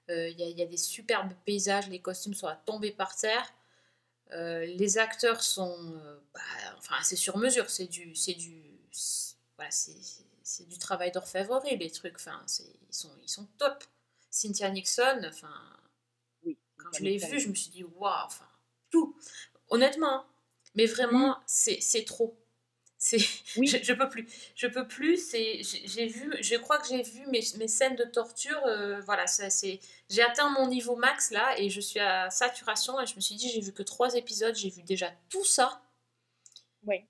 [0.09, 3.45] Il y, a, y a des superbes paysages, les costumes sont à tomber par terre.
[4.33, 6.41] Euh, les acteurs sont, euh, bah,
[6.79, 8.63] enfin, c'est sur mesure, c'est du, c'est du,
[9.57, 12.17] voilà, c'est, du travail d'orfèvrerie les trucs.
[12.17, 13.85] Enfin, ils sont, ils sont top.
[14.31, 15.55] Cynthia Nixon, enfin,
[16.45, 16.59] Oui.
[16.77, 18.49] quand je l'ai vue, je me suis dit waouh, enfin,
[18.91, 19.17] tout,
[19.69, 20.27] honnêtement.
[20.75, 22.37] Mais vraiment, c'est, c'est trop.
[23.09, 23.19] C'est,
[23.57, 23.69] Oui.
[23.69, 25.17] je, je peux plus, je peux plus.
[25.17, 28.61] C'est, j'ai, vu, je crois que j'ai vu mes, mes scènes de torture.
[28.67, 29.79] euh, voilà, ça, c'est,
[30.11, 33.37] j'ai atteint mon niveau max là et je suis à saturation et je me suis
[33.37, 35.81] dit j'ai vu que trois épisodes, j'ai vu déjà tout ça.
[36.85, 37.07] Ouais.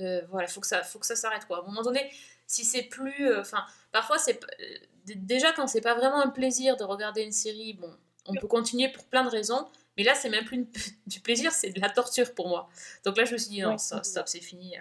[0.00, 1.58] Euh, voilà, faut que ça, faut que ça s'arrête quoi.
[1.58, 2.10] À un moment donné,
[2.46, 4.78] si c'est plus, euh, enfin, parfois c'est euh,
[5.16, 7.92] déjà quand c'est pas vraiment un plaisir de regarder une série, bon,
[8.26, 9.66] on peut continuer pour plein de raisons.
[9.96, 10.66] Mais là, c'est même plus une-
[11.06, 12.68] du plaisir, c'est de la torture pour moi.
[13.04, 14.76] Donc là, je me suis dit non, Ouais, stop, c'est fini,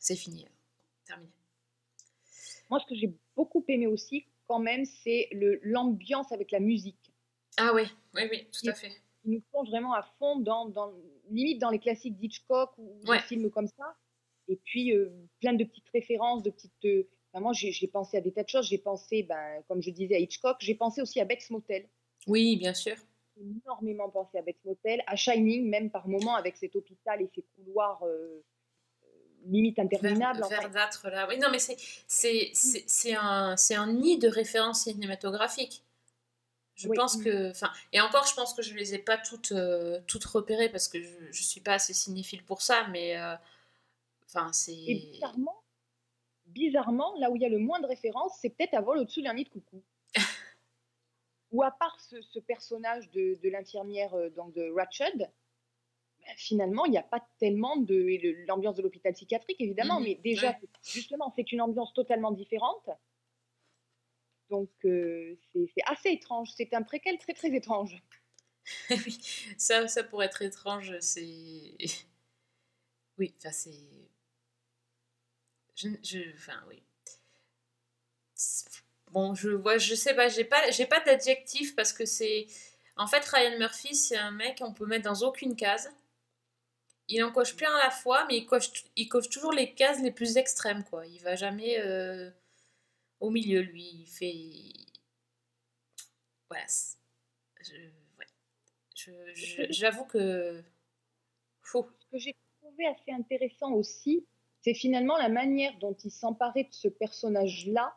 [0.00, 0.46] c'est fini,
[1.06, 1.30] terminé.
[2.68, 5.28] Moi, ce que j'ai beaucoup aimé aussi, quand même, c'est
[5.62, 7.12] l'ambiance avec la musique.
[7.56, 7.82] Ah oui,
[8.14, 8.90] oui, oui, tout à fait.
[9.24, 10.92] Il nous plonge vraiment à fond dans, dans
[11.28, 13.18] limite dans les classiques d'Hitchcock ou Ouais.
[13.18, 13.96] des films comme ça.
[14.48, 15.10] Et puis, euh,
[15.40, 16.84] plein de petites références, de petites.
[16.84, 18.66] euh, moi, j'ai pensé à des tas de choses.
[18.68, 20.56] J'ai pensé, ben, comme je disais, à Hitchcock.
[20.60, 21.88] J'ai pensé aussi à Bex Motel.
[22.26, 22.96] Oui, bien sûr.
[23.36, 27.30] J'ai énormément pensé à Bex Motel, à Shining, même par moments, avec cet hôpital et
[27.34, 28.42] ses couloirs euh,
[29.46, 30.38] limite interminables.
[30.40, 30.56] Ver- en fait.
[30.60, 31.26] verdâtre là.
[31.28, 35.82] Oui, non, mais c'est un un nid de références cinématographiques.
[36.76, 36.96] Je Oui.
[36.96, 40.24] pense que, enfin, et encore, je pense que je les ai pas toutes, euh, toutes
[40.24, 43.34] repérées parce que je, je suis pas assez cinéphile pour ça, mais, euh,
[44.24, 44.72] enfin, c'est.
[44.72, 45.62] Bizarrement,
[46.46, 49.20] bizarrement, là où il y a le moins de références, c'est peut-être à vol au-dessus
[49.20, 49.82] d'un nid de coucou.
[51.52, 55.28] Ou à part ce, ce personnage de, de l'infirmière euh, donc de Ratched,
[56.36, 60.50] finalement, il n'y a pas tellement de l'ambiance de l'hôpital psychiatrique, évidemment, Mhm, mais déjà,
[60.50, 60.68] ouais.
[60.84, 62.88] justement, c'est une ambiance totalement différente.
[64.50, 66.50] Donc, euh, c'est assez étrange.
[66.56, 67.96] C'est un préquel très, très étrange.
[68.90, 69.18] oui,
[69.56, 70.98] ça, ça pourrait être étrange.
[71.00, 71.76] C'est.
[73.18, 73.70] Oui, enfin, c'est.
[75.74, 76.82] Je, je- enfin, oui.
[79.12, 82.46] Bon, je vois, je sais pas, j'ai pas, j'ai pas d'adjectif parce que c'est.
[82.96, 85.90] En fait, Ryan Murphy, c'est un mec qu'on peut mettre dans aucune case.
[87.12, 90.00] Il en coche plein à la fois, mais il coche, il coche toujours les cases
[90.00, 91.06] les plus extrêmes, quoi.
[91.06, 92.30] Il va jamais euh,
[93.20, 93.82] au milieu, lui.
[93.82, 94.72] Il fait.
[96.48, 96.64] Voilà.
[97.62, 97.74] Je,
[98.18, 98.26] ouais.
[98.94, 100.62] Je- je- J'avoue que.
[101.62, 101.86] Fou.
[101.98, 104.26] Ce que j'ai trouvé assez intéressant aussi,
[104.60, 107.96] c'est finalement la manière dont il s'emparait de ce personnage-là.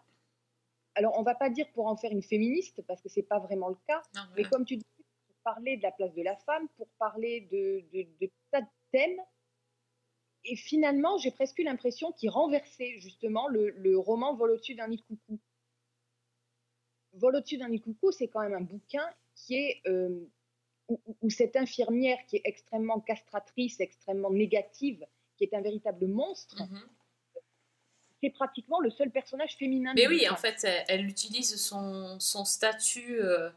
[0.96, 3.70] Alors, on va pas dire pour en faire une féministe, parce que c'est pas vraiment
[3.70, 4.86] le cas, Non, mais comme tu dis,
[5.28, 8.68] pour parler de la place de la femme, pour parler de, de, de tas de
[10.46, 14.88] Et finalement, j'ai presque eu l'impression qu'il renversait justement le, le roman Vol au-dessus d'un
[14.88, 15.40] nid de coucou.
[17.14, 20.26] Vol au-dessus d'un nid de coucou, c'est quand même un bouquin qui est euh,
[20.90, 25.06] où, cette infirmière qui est extrêmement castratrice, extrêmement négative,
[25.38, 26.82] qui est un véritable monstre, Mhm.
[28.22, 29.94] c'est pratiquement le seul personnage féminin.
[29.96, 33.50] Mais oui, en fait, elle, elle utilise son, son statut euh,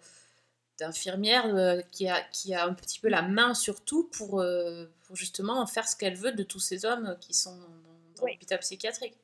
[0.78, 4.86] d'infirmière euh, qui, a, qui a un petit peu la main sur tout pour, euh,
[5.04, 7.68] pour justement faire ce qu'elle veut de tous ces hommes qui sont dans,
[8.16, 8.32] dans Oui.
[8.32, 9.16] l'hôpital psychiatrique.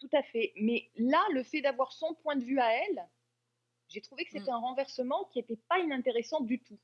[0.00, 0.52] Tout à fait.
[0.56, 3.06] Mais là, le fait d'avoir son point de vue à elle,
[3.88, 4.54] j'ai trouvé que c'était Mm.
[4.54, 6.78] un renversement qui n'était pas inintéressant du tout.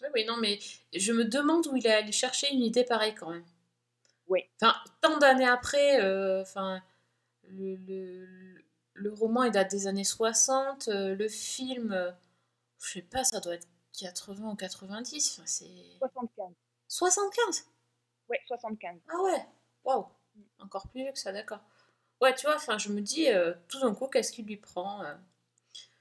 [0.00, 0.58] Oui, oui, non, mais
[0.94, 3.44] je me demande où il est allé chercher une idée pareille quand même.
[4.28, 4.44] Oui.
[4.60, 6.80] Enfin, tant d'années après, euh, enfin,
[7.48, 8.47] le, le,
[8.98, 12.10] le roman il date des années 60, euh, le film, euh,
[12.80, 13.66] je sais pas, ça doit être
[13.98, 15.66] 80 ou 90, enfin, c'est...
[15.98, 16.52] 75.
[16.88, 17.66] 75
[18.28, 18.98] Ouais, 75.
[19.08, 19.46] Ah ouais,
[19.84, 20.06] waouh,
[20.60, 21.60] encore plus vieux que ça, d'accord.
[22.20, 25.04] Ouais, tu vois, enfin, je me dis, euh, tout d'un coup, qu'est-ce qu'il lui prend
[25.04, 25.14] euh,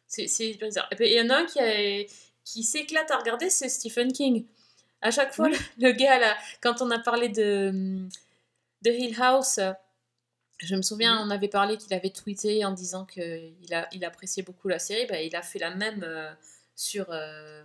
[0.08, 0.90] C'est c'est bizarre.
[1.00, 2.06] Il y en a un qui, a-
[2.46, 4.46] qui s'éclate à regarder, c'est Stephen King.
[5.02, 5.58] À chaque fois, Oui.
[5.78, 8.08] le, le gars, là, quand on a parlé de,
[8.84, 9.60] de Hill House,
[10.60, 14.44] je me souviens, on avait parlé qu'il avait tweeté en disant qu'il a, il appréciait
[14.44, 15.06] beaucoup la série.
[15.08, 16.32] Bah, il a fait la même euh,
[16.76, 17.64] sur, euh,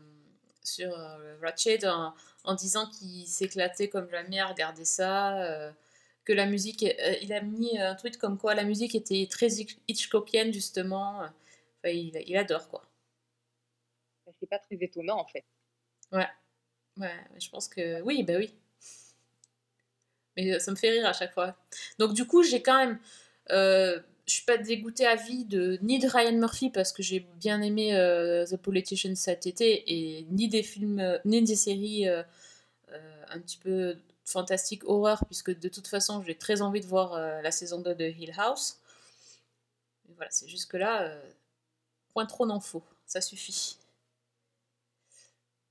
[0.63, 5.73] sur euh, Ratched en, en disant qu'il s'éclatait comme jamais à regarder ça.
[6.25, 6.85] que la musique,
[7.23, 11.21] il a mis un tweet comme quoi la musique était très Hitch- Hitchcockienne justement.
[11.21, 12.83] Enfin, il, il adore quoi.
[14.41, 15.45] C'est pas très étonnant en fait.
[16.99, 18.55] Ouais, je pense que oui, bah oui.
[20.37, 21.57] Mais euh, ça me fait rire à chaque fois.
[21.99, 22.99] Donc du coup, j'ai quand même,
[23.51, 27.21] euh, je suis pas dégoûtée à vie de ni de Ryan Murphy parce que j'ai
[27.41, 32.07] bien aimé euh, The Politician cet été et ni des films, euh, ni des séries
[32.09, 37.51] un petit peu fantastiques horreur puisque de toute façon j'ai très envie de voir la
[37.51, 38.79] saison 2 de Hill House.
[40.07, 41.11] Mais voilà, c'est jusque là,
[42.13, 43.79] point trop n'en faut, ça suffit.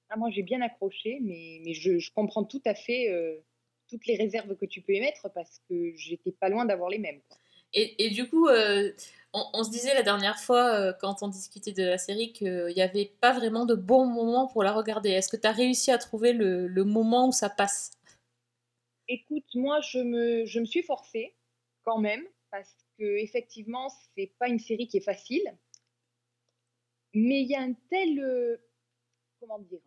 [0.10, 3.42] Ah, moi, j'ai bien accroché, mais, mais je, comprends tout à fait
[3.92, 7.22] toutes les réserves que tu peux émettre parce que j'étais pas loin d'avoir les mêmes.
[7.28, 7.38] quoi.
[7.74, 8.92] Et, et du coup, euh,
[9.34, 12.74] on, on se disait la dernière fois, euh, quand on discutait de la série, qu'il
[12.76, 15.10] n'y avait pas vraiment de bon moment pour la regarder.
[15.10, 17.92] Est-ce que tu as réussi à trouver le, le moment où ça passe?
[19.08, 21.36] Écoute, moi, je me, je me suis forcée
[21.84, 25.44] quand même parce que effectivement, c'est pas une série qui est facile.
[27.14, 28.58] Mais il y a un tel, euh,
[29.40, 29.82] comment dire,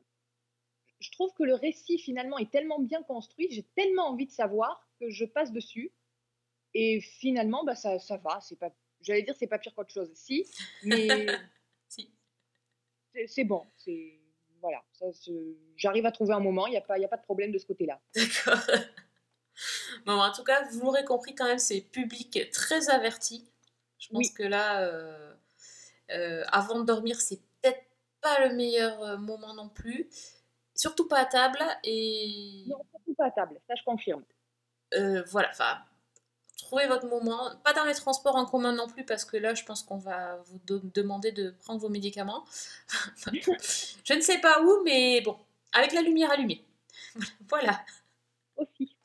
[1.14, 5.08] trouve que le récit finalement est tellement bien construit, j'ai tellement envie de savoir que
[5.10, 5.92] je passe dessus.
[6.74, 8.40] Et finalement, bah, ça, ça va.
[8.40, 10.10] C'est pas, j'allais dire, c'est pas pire qu'autre chose.
[10.14, 10.44] Si,
[10.82, 11.26] mais
[11.88, 12.10] Si.
[13.26, 13.64] c'est bon.
[13.76, 14.18] C'est
[14.60, 14.82] voilà.
[14.92, 15.06] ça
[15.76, 16.66] J'arrive à trouver un moment.
[16.66, 18.00] Il n'y a pas, il a pas de problème de ce côté-là.
[18.14, 18.58] D'accord.
[20.04, 23.48] Bon, en tout cas, vous l'aurez compris quand même, c'est public très averti.
[23.98, 24.34] Je pense Oui.
[24.34, 25.32] que là, euh,
[26.10, 27.84] euh, avant de dormir, c'est peut-être
[28.20, 30.08] pas le meilleur euh, moment non plus.
[30.74, 31.58] Surtout pas à table.
[31.84, 33.60] Et Non, surtout pas à table.
[33.68, 34.24] Ça, je confirme.
[34.94, 35.78] euh, voilà, enfin,
[36.58, 37.50] trouvez votre moment.
[37.64, 40.36] Pas dans les transports en commun non plus, parce que là, je pense qu'on va
[40.46, 40.60] vous
[40.94, 42.44] demander de prendre vos médicaments.
[44.04, 45.36] je ne sais pas où, mais bon,
[45.72, 46.64] avec la lumière allumée.
[47.48, 47.84] voilà.
[48.56, 48.96] Aussi.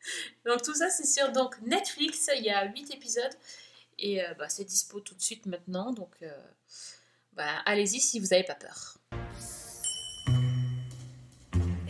[0.45, 2.29] Donc tout ça, c'est sur donc, Netflix.
[2.36, 3.34] Il y a 8 épisodes.
[3.97, 5.91] Et euh, bah, c'est dispo tout de suite maintenant.
[5.91, 6.32] Donc, euh,
[7.34, 8.97] bah, allez-y si vous n'avez pas peur.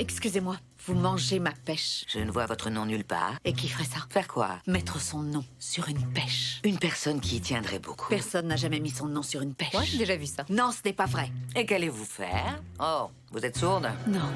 [0.02, 2.06] Excusez-moi, vous mangez ma pêche.
[2.08, 3.34] Je ne vois votre nom nulle part.
[3.44, 4.08] Et qui ferait ça?
[4.10, 4.62] Faire quoi?
[4.66, 6.62] Mettre son nom sur une pêche.
[6.64, 8.08] Une personne qui y tiendrait beaucoup.
[8.08, 9.74] Personne n'a jamais mis son nom sur une pêche.
[9.74, 10.46] Moi, j'ai déjà vu ça.
[10.48, 11.30] Non, ce n'est pas vrai.
[11.54, 12.64] Et qu'allez-vous faire?
[12.80, 13.92] Oh, vous êtes sourde?
[14.08, 14.32] Non.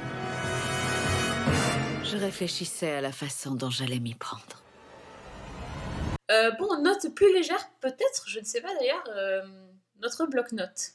[2.04, 4.62] Je réfléchissais à la façon dont j'allais m'y prendre.
[6.30, 9.42] Euh, bon, note plus légère, peut-être, je ne sais pas d'ailleurs, euh,
[10.02, 10.92] notre bloc-notes.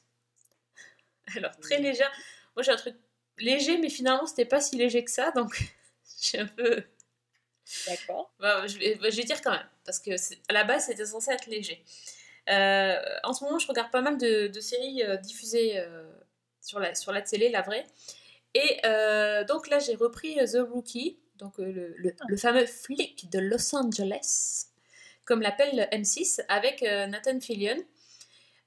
[1.37, 2.11] Alors, très légère.
[2.54, 2.96] Moi, j'ai un truc
[3.40, 5.61] léger, mais finalement, c'était pas si léger que ça, donc
[6.22, 6.83] j'ai un peu.
[7.87, 8.33] D'accord.
[8.40, 10.11] Bah, je, vais, bah, je vais dire quand même, parce que
[10.48, 11.85] à la base, c'était censé être léger.
[12.48, 16.11] Euh, en ce moment, je regarde pas mal de, de séries euh, diffusées euh,
[16.62, 17.87] sur, la, sur la télé, la vraie.
[18.55, 18.81] Et
[19.46, 24.64] donc là, j'ai repris The Rookie, donc le, le- le fameux flic de Los Angeles,
[25.27, 27.77] comme l'appelle M6, avec Nathan Fillion.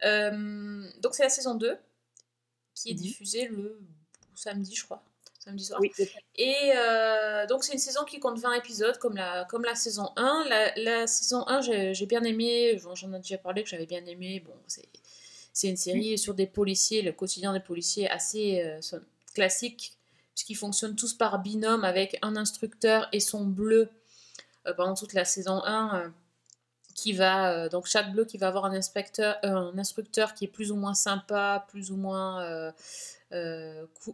[0.04, 1.78] Donc c'est la saison 2,
[2.76, 3.00] qui est Mhm.
[3.00, 3.82] diffusée le
[4.42, 5.04] samedi, je crois.
[5.40, 5.80] Samedi soir.
[5.82, 5.92] Oui.
[6.36, 10.10] Et euh, donc c'est une saison qui compte 20 épisodes comme la, comme la saison
[10.16, 10.46] 1.
[10.50, 14.06] La, la saison 1, j'ai bien aimé, Bon, j'en ai déjà parlé que j'avais bien
[14.06, 14.40] aimé.
[14.46, 14.88] Bon, c'est
[15.54, 19.00] c'est une série sur des policiers, le quotidien des policiers assez euh,
[19.34, 19.98] classique,
[20.34, 23.90] puisqu'ils fonctionnent tous par binôme avec un instructeur et son bleu
[24.68, 26.00] euh, pendant toute la saison 1.
[26.00, 26.10] euh,
[26.94, 30.46] qui va, euh, donc chaque bleu qui va avoir un, inspecteur, euh, un instructeur qui
[30.46, 32.72] est plus ou moins sympa, plus ou moins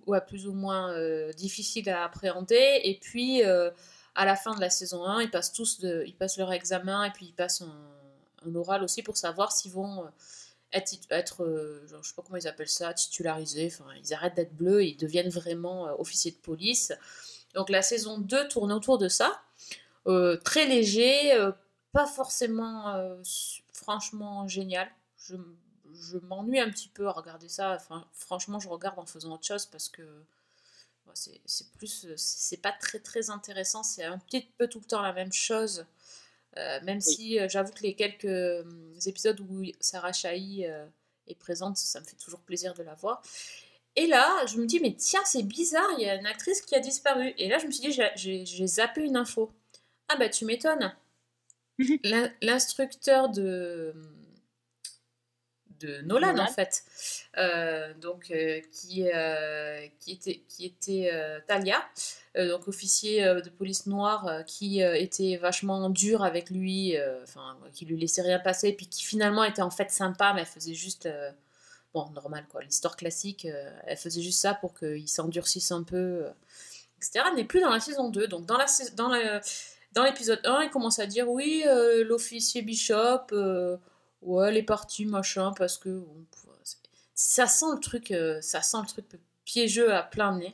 [0.06, 2.82] ouais, plus ou moins euh, difficile à appréhender.
[2.84, 3.72] Et puis, euh,
[4.16, 7.12] à la fin de la saison 1, ils passent tous ils passent leur examen et
[7.12, 10.08] puis ils passent un, oral aussi pour savoir s'ils vont euh,
[10.72, 13.74] être, être euh, je sais pas comment ils appellent ça, titularisés.
[14.04, 16.94] Ils arrêtent d'être bleus et ils deviennent vraiment euh, officiers de police.
[17.54, 19.42] Donc la saison 2 tourne autour de ça.
[20.08, 21.52] Euh, très léger, euh,
[21.92, 23.22] pas forcément euh,
[23.74, 24.88] franchement génial.
[25.94, 27.76] Je m'ennuie un petit peu à regarder ça.
[27.76, 30.04] Enfin, franchement, je regarde en faisant autre chose parce que
[31.14, 33.84] c'est plus, c'est pas très très intéressant.
[33.84, 35.86] C'est un petit peu tout le temps la même chose.
[36.58, 38.64] Euh, même si euh, j'avoue que les quelques euh,
[39.06, 40.86] épisodes où Sarah Chahi euh,
[41.28, 43.22] est présente, ça me fait toujours plaisir de la voir.
[43.96, 46.76] Et là, je me dis, mais tiens, c'est bizarre, il y a une actrice qui
[46.76, 47.34] a disparu.
[47.38, 49.52] Et là, je me suis dit, j'ai- zappé une info.
[50.10, 50.96] Ah bah, tu m'étonnes.
[52.04, 53.94] L'in- L'instructeur de,
[55.80, 56.44] de Nolan, Nolan.
[56.44, 56.84] en fait,
[57.38, 61.12] euh, donc, euh, qui, euh, qui était, qui était
[61.48, 61.82] Talia,
[62.36, 68.22] donc officier de police noire, qui était vachement dur avec lui, enfin, qui lui laissait
[68.22, 71.10] rien passer, puis qui finalement était en fait sympa, mais elle faisait juste.
[71.94, 73.48] bon, normal quoi, l'histoire classique,
[73.86, 76.26] elle faisait juste ça pour qu'il s'endurcisse un peu,
[76.98, 77.26] etc.
[77.36, 78.28] N'est plus dans la saison 2.
[78.28, 79.42] Donc dans la dans la-
[79.94, 83.78] dans l'épisode 1, il commence à dire oui, euh, l'officier Bishop, euh,
[84.28, 86.04] ouais, elle est partie, machin, parce que
[87.16, 89.06] ça sent le truc, euh, ça sent le truc
[89.46, 90.54] piégeux à plein nez.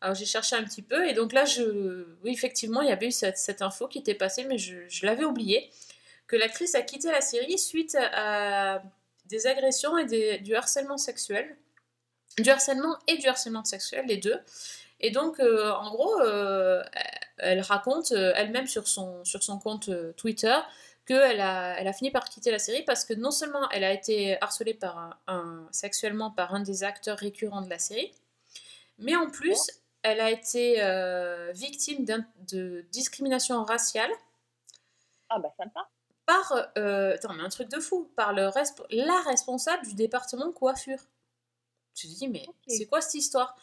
[0.00, 3.08] Alors j'ai cherché un petit peu et donc là, je, oui, effectivement, il y avait
[3.08, 5.70] eu cette, info qui était passée, mais je, l'avais oublié,
[6.26, 8.82] que l'actrice a quitté la série suite à
[9.26, 11.56] des agressions et du harcèlement sexuel.
[12.38, 14.38] Du harcèlement et du harcèlement sexuel, les deux.
[15.00, 16.82] Et donc, euh, en gros, euh,
[17.38, 19.22] elle raconte elle-même sur son,
[19.62, 20.56] compte Twitter
[21.06, 23.92] qu'elle a, elle a fini par quitter la série parce que non seulement elle a
[23.92, 28.12] été harcelée par un, un- sexuellement par un des acteurs récurrents de la série,
[28.98, 29.70] mais en plus,
[30.02, 32.06] elle a été euh, victime
[32.48, 34.10] de discrimination raciale
[35.28, 35.88] Ah bah sympa.
[36.26, 40.50] par, euh, attends, mais un truc de fou, par le resp- la responsable du département
[40.52, 40.98] coiffure.
[41.94, 43.56] Tu te dis, mais c'est quoi cette histoire?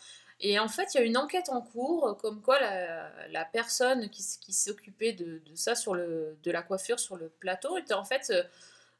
[0.43, 3.45] Et en fait, il y a une enquête en cours, euh, comme quoi la, la
[3.45, 7.95] personne qui, s'occupait de, de ça, sur le, de la coiffure sur le plateau, était
[7.95, 8.43] en fait euh,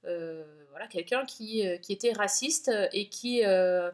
[0.05, 3.91] euh, voilà, quelqu'un qui, qui était raciste et qui euh,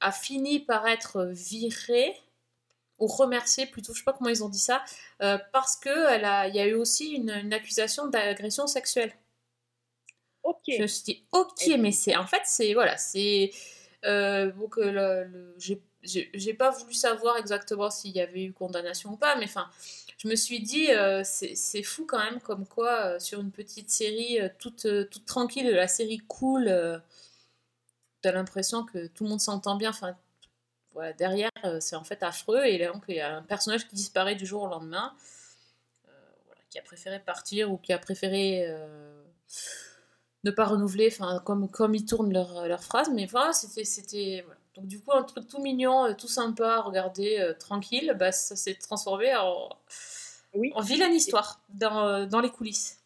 [0.00, 2.16] a fini par être viré
[2.98, 4.84] ou remercié plutôt, je sais pas comment ils ont dit ça,
[5.22, 9.12] euh, parce que elle a- il y a eu aussi une, une accusation d'agression sexuelle.
[10.42, 10.62] Ok.
[10.68, 13.50] Je me suis dit, ok, mais c'est en fait, c'est voilà, c'est
[14.04, 19.10] euh, donc le, le- j'ai- j'ai pas voulu savoir exactement s'il y avait eu condamnation
[19.12, 19.68] ou pas, mais enfin,
[20.18, 23.90] je me suis dit, euh, c'est fou quand même, comme quoi euh, sur une petite
[23.90, 26.66] série euh, toute, toute tranquille, la série cool,
[28.22, 30.16] t'as l'impression que tout le monde s'entend bien, enfin.
[30.94, 34.34] Voilà, derrière, c'est en fait affreux, et donc il y a un personnage qui disparaît
[34.34, 35.14] du jour au lendemain,
[36.46, 38.66] voilà, qui a préféré partir ou qui a préféré
[40.42, 44.44] ne pas renouveler, enfin comme, comme ils tournent leurs leur phrases, mais voilà, c'était.
[44.78, 48.30] Donc du coup, un truc tout mignon, euh, tout sympa à regarder, euh, tranquille, bah,
[48.32, 49.68] ça s'est transformé en,
[50.54, 50.72] Oui.
[50.74, 53.02] en vilaine histoire dans, euh, dans les coulisses.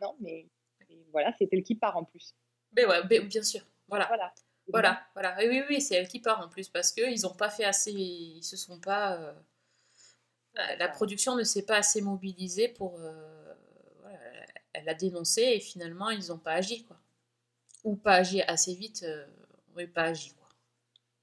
[0.00, 0.46] Non, mais
[0.88, 2.34] mais voilà, c'était le qui part en plus.
[2.76, 3.60] Mais ouais, mais bien sûr.
[3.88, 4.06] Voilà.
[4.08, 4.32] Voilà.
[4.68, 5.36] Voilà, voilà.
[5.38, 7.92] Oui, oui, oui, c'est elle qui part en plus parce qu'ils n'ont pas fait assez.
[7.92, 9.16] Ils se sont pas.
[9.20, 9.32] euh,
[10.78, 12.98] la production ne s'est pas assez mobilisée pour.
[13.00, 13.54] euh,
[14.00, 14.18] voilà,
[14.72, 16.98] elle a dénoncé et finalement ils n'ont pas agi quoi.
[17.84, 19.02] Ou pas agi assez vite.
[19.04, 19.26] euh,
[19.76, 20.48] oui, pas agi quoi.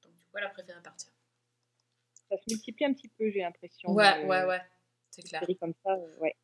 [0.04, 1.12] Donc du coup, elle a préféré partir.
[2.30, 3.92] Ça se multiplie un petit peu, j'ai l'impression.
[3.92, 4.62] Ouais, ouais, ouais.
[5.10, 5.44] C'est clair.
[5.60, 6.36] comme ça, euh, ouais.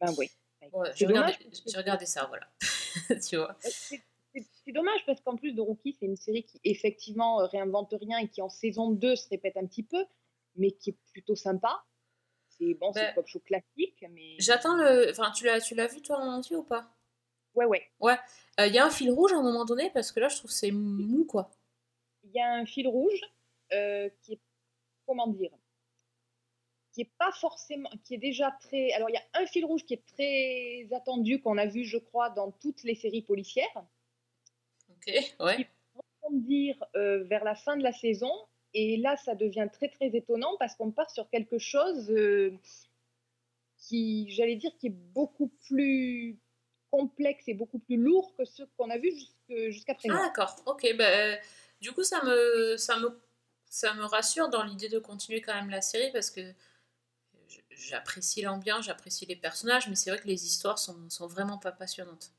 [0.00, 0.30] Ben oui.
[0.72, 2.48] Ouais, C'est j'ai regardé, que ça, voilà.
[3.28, 3.50] tu vois.
[3.52, 7.40] Euh, C'est c'est- c'est dommage parce qu'en plus de Rookie, c'est une série qui effectivement
[7.40, 10.04] euh, réinvente rien et qui en saison 2 se répète un petit peu,
[10.56, 11.84] mais qui est plutôt sympa.
[12.48, 15.10] C'est bon, c'est Ben, le pop show classique, mais J'attends le.
[15.10, 16.95] Enfin, tu l'as, tu l'as vu toi en entier ou pas?
[17.64, 18.16] Ouais, ouais.
[18.58, 20.50] Il y a un fil rouge à un moment donné parce que là je trouve
[20.50, 21.50] que c'est mou quoi.
[22.24, 23.20] Il y a un fil rouge
[23.72, 24.40] euh, qui est,
[25.06, 25.50] comment dire,
[26.92, 28.92] qui est pas forcément, qui est déjà très.
[28.92, 31.98] Alors il y a un fil rouge qui est très attendu qu'on a vu, je
[31.98, 33.84] crois, dans toutes les séries policières.
[34.90, 35.68] Ok, ouais.
[36.32, 38.32] dire euh, vers la fin de la saison.
[38.74, 42.52] Et là, ça devient très très étonnant parce qu'on part sur quelque chose euh,
[43.78, 46.38] qui, j'allais dire, qui est beaucoup plus
[46.90, 50.14] complexe et beaucoup plus lourd que ce qu'on a vu jusque- jusqu'à présent.
[50.18, 50.86] Ah d'accord, ok.
[50.96, 51.36] Bah, euh,
[51.80, 53.20] du coup ça me, ça, me,
[53.66, 56.40] ça me rassure dans l'idée de continuer quand même la série parce que
[57.70, 61.72] j'apprécie l'ambiance, j'apprécie les personnages, mais c'est vrai que les histoires sont, sont vraiment pas
[61.72, 62.32] passionnantes.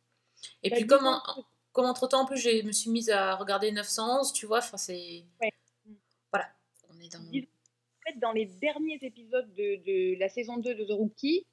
[0.64, 3.10] Et Bah, puis comme, en- que- comme entre temps en plus je me suis mise
[3.10, 5.24] à regarder 911, tu vois, enfin c'est...
[5.42, 5.52] Ouais.
[6.32, 6.50] Voilà,
[6.90, 7.20] on est dans...
[7.20, 9.76] En fait, dans les derniers épisodes de,
[10.16, 11.46] de la saison 2 de The Rookie,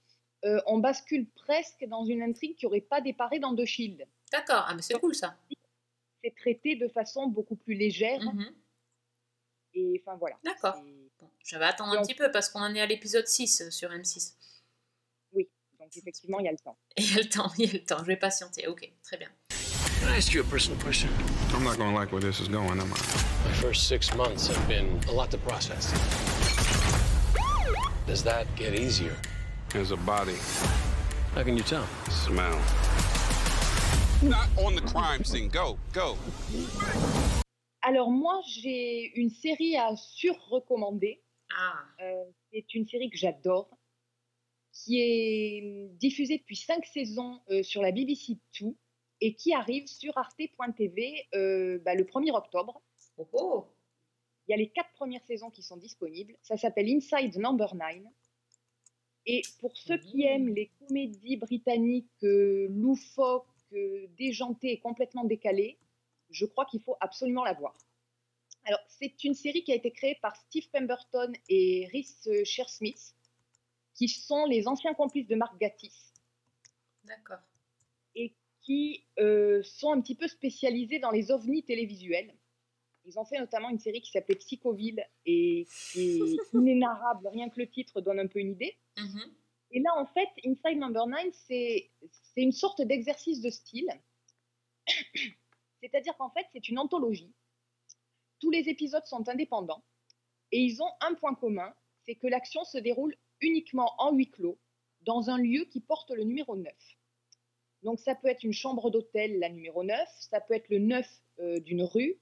[0.44, 4.07] euh, on bascule presque dans une intrigue qui n'aurait pas déparé dans The Shield.
[4.30, 5.37] D'accord, ah mais c'est cool ça.
[6.22, 8.20] C'est traité de façon beaucoup plus légère.
[8.22, 8.52] Mhm.
[9.74, 10.37] Et enfin voilà.
[10.44, 10.83] D'accord.
[11.20, 13.61] Bon, je vais attendre un Donc- petit peu parce qu'on en est à l'épisode 6
[13.62, 14.35] euh, sur M6.
[15.78, 16.78] Donc effectivement, il y a le temps.
[16.96, 18.66] Et il y a le temps, il y a le temps, je vais patienter.
[18.68, 19.28] Ok, très bien.
[20.00, 21.09] Can I ask you a personal question?
[21.54, 23.48] I'm not gonna like where this is going, am I?
[23.48, 25.92] My first six months have been a lot to process.
[28.07, 29.16] Does that get easier?
[29.74, 30.37] There's a body
[31.34, 31.84] How can you tell?
[32.08, 32.56] smell.
[34.22, 35.48] Not on the crime scene.
[35.50, 36.16] Go, go.
[37.82, 41.20] Alors moi, j'ai une série à sur-recommander.
[41.56, 43.68] Ah, Euh, c'est une série que j'adore,
[44.72, 48.76] qui est diffusée depuis cinq saisons euh, sur la BBC Two
[49.20, 52.80] et qui arrive sur arte.tv euh, bah, le 1er octobre.
[53.18, 53.66] oh oh
[54.46, 56.34] Il y a les quatre premières saisons qui sont disponibles.
[56.42, 58.04] Ça s'appelle Inside Number 9.
[59.26, 65.78] Et pour ceux qui aiment les comédies britanniques euh, loufoques, euh, déjantées et complètement décalées,
[66.30, 67.74] je crois qu'il faut absolument la voir.
[68.66, 73.14] Alors, c'est une série qui a été créée par Steve Pemberton et Rhys euh, Shearsmith,
[73.94, 76.12] qui sont les anciens complices de Mark Gatiss
[77.04, 77.42] D'accord.
[78.14, 82.34] et qui euh, sont un petit peu spécialisés dans les ovnis télévisuels.
[83.04, 87.60] Ils ont fait notamment une série qui s'appelait Psychoville et qui est inénarrable, rien que
[87.60, 88.78] le titre donne un peu une idée.
[88.96, 89.35] Mhm.
[89.72, 91.90] Et là, en fait, Inside Number 9, c'est
[92.37, 93.88] une sorte d'exercice de style.
[95.80, 97.33] C'est-à-dire qu'en fait, c'est une anthologie.
[98.40, 99.83] Tous les épisodes sont indépendants
[100.52, 104.59] et ils ont un point commun, c'est que l'action se déroule uniquement en huis clos,
[105.02, 106.72] dans un lieu qui porte le numéro 9.
[107.83, 111.07] Donc ça peut être une chambre d'hôtel, la numéro 9, ça peut être le 9
[111.40, 112.18] euh, d'une rue,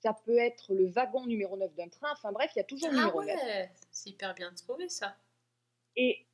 [0.00, 2.90] ça peut être le wagon numéro 9 d'un train, enfin bref, il y a toujours
[2.90, 3.34] le Ah numéro 9.
[3.36, 5.16] ouais, c'est hyper bien trouvé ça.
[5.96, 6.26] Et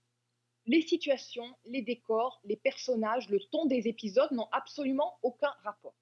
[0.67, 5.95] les situations, les décors, les personnages, le ton des épisodes n'ont absolument aucun rapport.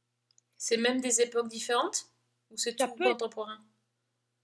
[0.57, 2.11] C'est même des époques différentes
[2.51, 3.64] Ou c'est tout contemporain?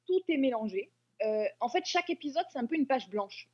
[0.07, 0.90] Tout est mélangé.
[1.22, 3.48] Euh, en fait, chaque épisode, c'est un peu une page blanche.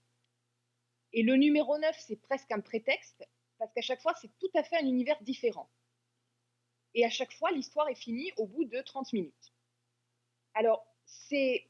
[1.12, 3.26] Et le numéro 9, c'est presque un prétexte,
[3.58, 5.70] parce qu'à chaque fois, c'est tout à fait un univers différent.
[6.94, 9.52] Et à chaque fois, l'histoire est finie au bout de 30 minutes.
[10.54, 11.66] Alors, c'est.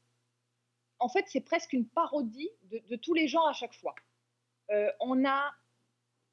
[0.99, 3.95] En fait, c'est presque une parodie de, tous les genres à chaque fois.
[4.69, 5.51] Euh, on a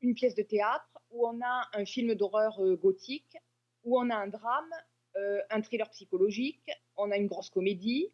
[0.03, 3.37] une pièce de théâtre, ou on a un film d'horreur euh, gothique,
[3.85, 4.71] ou on a un drame,
[5.17, 8.13] euh, un thriller psychologique, on a une grosse comédie.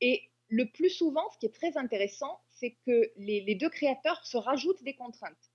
[0.00, 4.24] Et le plus souvent, ce qui est très intéressant, c'est que les, les deux créateurs
[4.24, 5.52] se rajoutent des contraintes.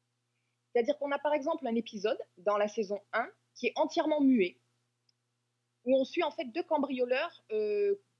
[0.71, 4.57] C'est-à-dire qu'on a par exemple un épisode dans la saison 1 qui est entièrement muet,
[5.85, 7.43] où on suit en fait deux cambrioleurs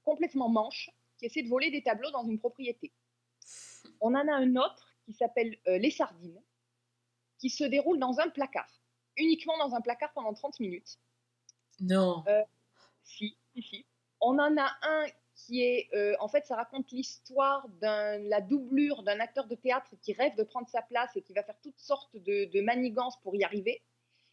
[0.04, 0.90] complètement manches
[1.24, 2.92] qui essaient de voler des tableaux dans une propriété.
[4.00, 6.42] On en a un autre qui s'appelle euh, Les Sardines,
[7.38, 8.82] qui se déroule dans un placard,
[9.16, 10.98] uniquement dans un placard pendant 30 minutes.
[11.80, 12.22] Non.
[13.02, 13.86] Si, si, si.
[14.20, 19.02] On en a un qui est, euh, en fait, ça raconte l'histoire de la doublure
[19.02, 21.78] d'un acteur de théâtre qui rêve de prendre sa place et qui va faire toutes
[21.78, 23.82] sortes de, de manigances pour y arriver.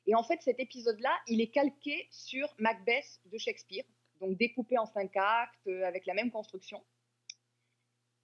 [0.07, 3.85] Et en fait, cet épisode-là, il est calqué sur Macbeth de Shakespeare,
[4.21, 6.83] donc découpé en cinq actes, euh, avec la même construction.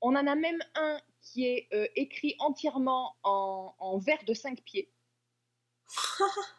[0.01, 4.61] On en a même un qui est euh, écrit entièrement en, en vers de cinq
[4.63, 4.93] pieds.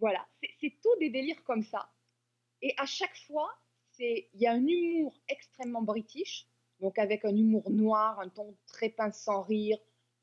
[0.00, 0.26] voilà,
[0.60, 1.90] c'est- tout des délires comme ça.
[2.62, 3.50] Et à chaque fois,
[3.92, 6.46] c'est il y a un humour extrêmement british,
[6.80, 9.78] donc avec un humour noir, un ton très pince sans rire,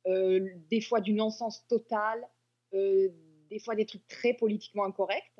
[0.07, 2.27] euh, des fois du non-sens total,
[2.73, 3.09] euh,
[3.49, 5.30] des fois des trucs très politiquement incorrects.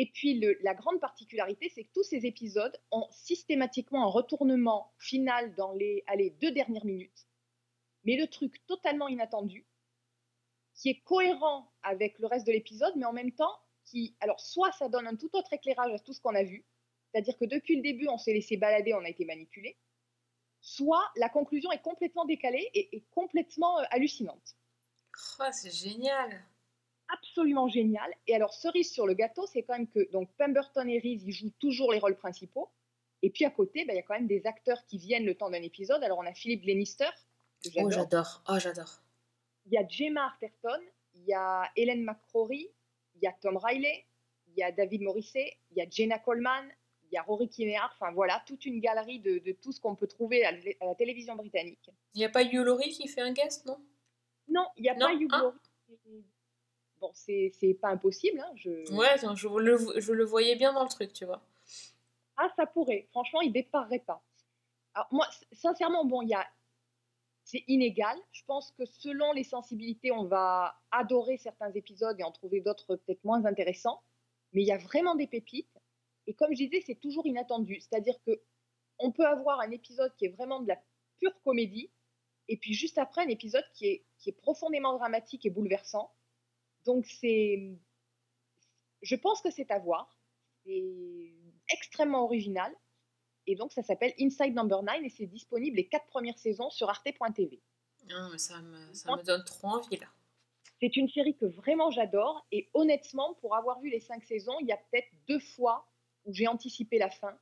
[0.00, 5.56] Et puis la grande particularité, c'est que tous ces épisodes ont systématiquement un retournement final
[5.56, 6.04] dans les
[6.40, 7.26] deux dernières minutes,
[8.04, 9.66] mais le truc totalement inattendu,
[10.74, 14.70] qui est cohérent avec le reste de l'épisode, mais en même temps qui, alors soit
[14.70, 16.64] ça donne un tout autre éclairage à tout ce qu'on a vu,
[17.10, 19.76] c'est-à-dire que depuis le début, on s'est laissé balader, on a été manipulé,
[20.60, 24.56] soit la conclusion est complètement décalée et, et complètement euh, hallucinante.
[25.40, 26.40] Oh, c'est génial.
[27.08, 28.12] Absolument génial.
[28.26, 31.32] Et alors, cerise sur le gâteau, c'est quand même que donc Pemberton et Reese, ils
[31.32, 32.70] jouent toujours les rôles principaux.
[33.22, 35.34] Et puis à côté, ben, il y a quand même des acteurs qui viennent le
[35.34, 36.02] temps d'un épisode.
[36.04, 37.08] Alors, on a Philippe Glenister,
[37.64, 38.42] que Oh, j'adore.
[38.48, 39.02] Oh, j'adore.
[39.66, 40.80] Il y a Gemma Arterton,
[41.14, 42.70] il y a Hélène McCrory,
[43.16, 44.06] il y a Tom Riley,
[44.46, 46.68] il y a David Morrissey, il y a Jenna Coleman,
[47.04, 47.90] il y a Rory Kinnear.
[47.98, 51.34] Enfin voilà, toute une galerie de, de tout ce qu'on peut trouver à, la télévision
[51.36, 51.90] britannique.
[52.14, 53.78] Il n'y a pas Hugh Laurie qui fait un guest, non?
[54.48, 55.30] Non, il n'y a Non, pas Hugh.
[55.30, 56.24] Laurie.
[57.00, 58.40] Bon, c'est pas impossible.
[58.40, 58.70] hein, je...
[58.92, 61.42] Ouais, je le, je le voyais bien dans le truc, tu vois.
[62.36, 63.06] Ah, ça pourrait.
[63.10, 64.22] Franchement, il déparerait pas.
[64.94, 66.46] Alors, moi, sincèrement, bon, il y a.
[67.44, 68.18] C'est inégal.
[68.32, 72.96] Je pense que selon les sensibilités, on va adorer certains épisodes et en trouver d'autres
[72.96, 74.02] peut-être moins intéressants.
[74.52, 75.72] Mais il y a vraiment des pépites.
[76.26, 77.80] Et comme je disais, c'est toujours inattendu.
[77.80, 78.42] C'est-à-dire que
[78.98, 80.78] on peut avoir un épisode qui est vraiment de la
[81.20, 81.90] pure comédie,
[82.48, 86.12] et puis juste après un épisode qui est, qui est profondément dramatique et bouleversant.
[86.84, 87.78] Donc c'est,
[89.02, 90.18] je pense que c'est à voir.
[90.64, 91.32] C'est
[91.72, 92.72] extrêmement original.
[93.46, 96.88] Et donc ça s'appelle Inside Number 9 et c'est disponible les quatre premières saisons sur
[96.90, 97.60] arte.tv.
[98.10, 100.06] Ah, mais ça me, ça me donne trop envie, là.
[100.80, 104.68] C'est une série que vraiment j'adore et honnêtement, pour avoir vu les cinq saisons, il
[104.68, 105.88] y a peut-être deux fois
[106.24, 107.36] où j'ai anticipé la fin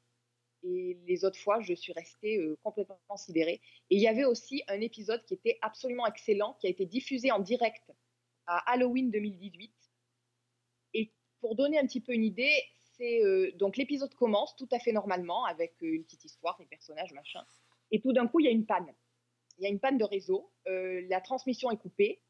[0.63, 3.61] et les autres fois, je suis restée euh, complètement sidérée.
[3.91, 7.31] Et il y avait aussi un épisode qui était absolument excellent, qui a été diffusé
[7.31, 7.93] en direct
[8.47, 9.73] à Halloween 2018.
[10.95, 12.53] Et pour donner un petit peu une idée,
[12.97, 16.67] c'est euh, donc l'épisode commence tout à fait normalement avec euh, une petite histoire, des
[16.67, 17.45] personnages, machin.
[17.91, 18.93] Et tout d'un coup, il y a une panne.
[19.59, 22.23] Il y a une panne de réseau, euh, la transmission est coupée.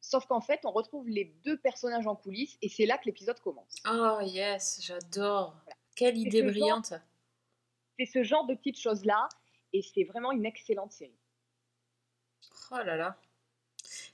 [0.00, 3.40] Sauf qu'en fait, on retrouve les deux personnages en coulisses et c'est là que l'épisode
[3.40, 3.74] commence.
[3.90, 5.56] Oh, yes, j'adore.
[5.96, 6.94] Quelle idée ce brillante.
[7.98, 9.28] C'est ce genre de petites choses-là
[9.72, 11.18] et c'est vraiment une excellente série.
[12.70, 13.18] Oh là là.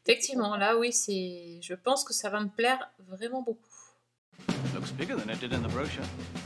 [0.04, 1.58] Effectivement, là, oui, c'est.
[1.60, 3.60] Je pense que ça va me plaire vraiment beaucoup.
[4.74, 6.04] Looks bigger than it did in the brochure.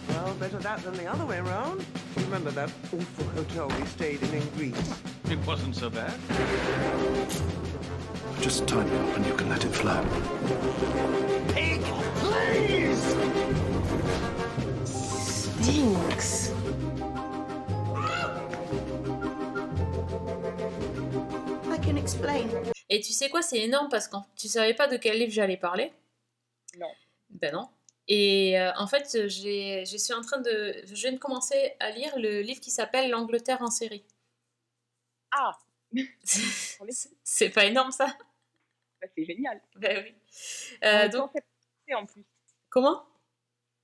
[0.08, 1.84] Well, better that than the other way round.
[2.16, 4.94] Remember that awful hotel we stayed in in Greece?
[5.30, 6.12] It wasn't so bad.
[8.40, 10.04] Just time it up and you can let it flow.
[11.54, 11.82] Pig,
[12.16, 13.16] please!
[14.84, 16.52] Stinks.
[21.70, 22.75] I can explain.
[22.88, 25.56] Et tu sais quoi, c'est énorme parce que tu savais pas de quel livre j'allais
[25.56, 25.92] parler.
[26.78, 26.90] Non.
[27.30, 27.68] Ben non.
[28.08, 31.90] Et euh, en fait, j'ai, je suis en train de, je viens de commencer à
[31.90, 34.04] lire le livre qui s'appelle L'Angleterre en série.
[35.32, 35.58] Ah,
[37.24, 38.06] C'est pas énorme ça?
[39.00, 39.60] Bah, c'est génial.
[39.76, 40.14] Ben oui.
[40.84, 41.30] Euh, donc
[41.94, 42.24] en plus.
[42.68, 43.04] comment?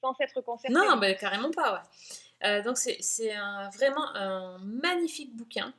[0.00, 0.72] Sans s'être concerté.
[0.74, 1.74] Non, ben carrément pas.
[1.74, 2.48] Ouais.
[2.48, 5.72] Euh, donc c'est, c'est un- vraiment un magnifique bouquin.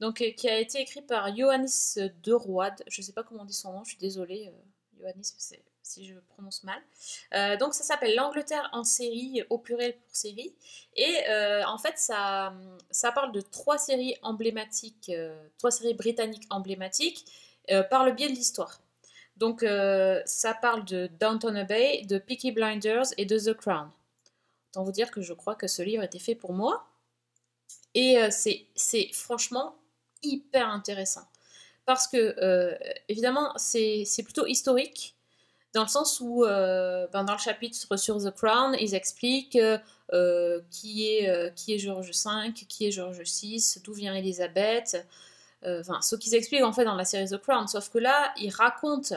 [0.00, 2.82] Donc euh, qui a été écrit par Johannes de.
[2.86, 3.84] Je sais pas comment on dit son nom.
[3.84, 4.52] Je suis désolée,
[5.02, 6.80] euh, c'est- si je prononce mal.
[7.34, 10.54] Euh, donc ça s'appelle L'Angleterre en série, au pluriel pour série.
[10.96, 11.14] Et
[11.66, 12.52] en fait, ça,
[12.90, 15.10] ça parle de trois séries emblématiques,
[15.56, 17.24] trois séries britanniques emblématiques
[17.88, 18.82] par le biais de l'histoire.
[19.38, 19.64] Donc
[20.26, 23.90] ça parle de Downton Abbey, de Peaky Blinders et de The Crown.
[24.70, 26.86] Autant vous dire que je crois que ce livre était fait pour moi.
[27.94, 28.66] Et c'est
[29.14, 29.74] franchement
[30.22, 31.26] hyper intéressant.
[31.88, 32.76] Parce que, euh,
[33.08, 35.16] évidemment, c'est plutôt historique,
[35.72, 39.58] dans le sens où, euh, ben, dans le chapitre sur The Crown, ils expliquent
[40.12, 45.06] euh, qui, est, qui est George V, qui est George VI, d'où vient Elisabeth,
[45.64, 47.66] enfin, ce qu'ils expliquent en fait dans la série The Crown.
[47.68, 49.16] Sauf que là, ils racontent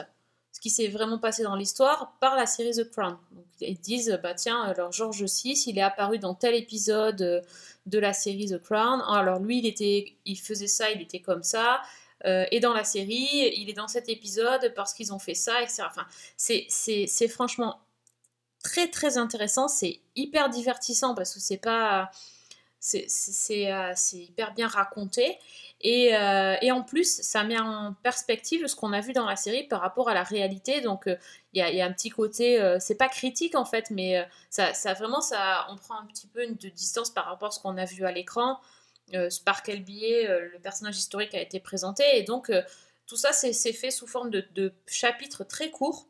[0.62, 3.18] qui s'est vraiment passé dans l'histoire par la série The Crown.
[3.60, 7.40] Ils disent, bah tiens, alors George VI, il est apparu dans tel épisode euh,
[7.86, 9.02] de la série The Crown.
[9.08, 11.82] Alors lui, il, était, il faisait ça, il était comme ça.
[12.26, 15.60] euh, est dans la série, il est dans cet épisode parce qu'ils ont fait ça,
[15.62, 15.82] etc.
[15.90, 16.06] Enfin,
[16.36, 17.80] c'est franchement
[18.62, 22.10] très très intéressant, c'est hyper divertissant parce que c'est pas.
[22.84, 25.38] C'est, euh, hyper bien raconté.
[25.82, 29.36] Et, euh, et, en plus, ça met en perspective ce qu'on a vu dans la
[29.36, 30.80] série par rapport à la réalité.
[30.80, 31.16] Donc, euh,
[31.52, 34.18] il y, a, y, a un petit côté, euh, c'est pas critique en fait, mais
[34.18, 37.50] euh, ça, ça, vraiment, ça, on prend un petit peu de distance par rapport à
[37.52, 38.58] ce qu'on a vu à l'écran.
[39.44, 42.02] par quel biais le personnage historique a été présenté.
[42.14, 42.50] Et donc,
[43.06, 46.08] tout ça, c'est fait sous forme de chapitres très courts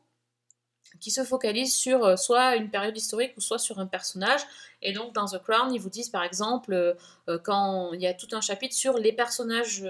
[1.01, 4.41] qui se focalisent sur euh, soit une période historique ou soit sur un personnage.
[4.81, 6.95] Et donc dans The Crown, ils vous disent par exemple, euh,
[7.29, 9.85] euh, quand il y a tout un chapitre sur les personnages,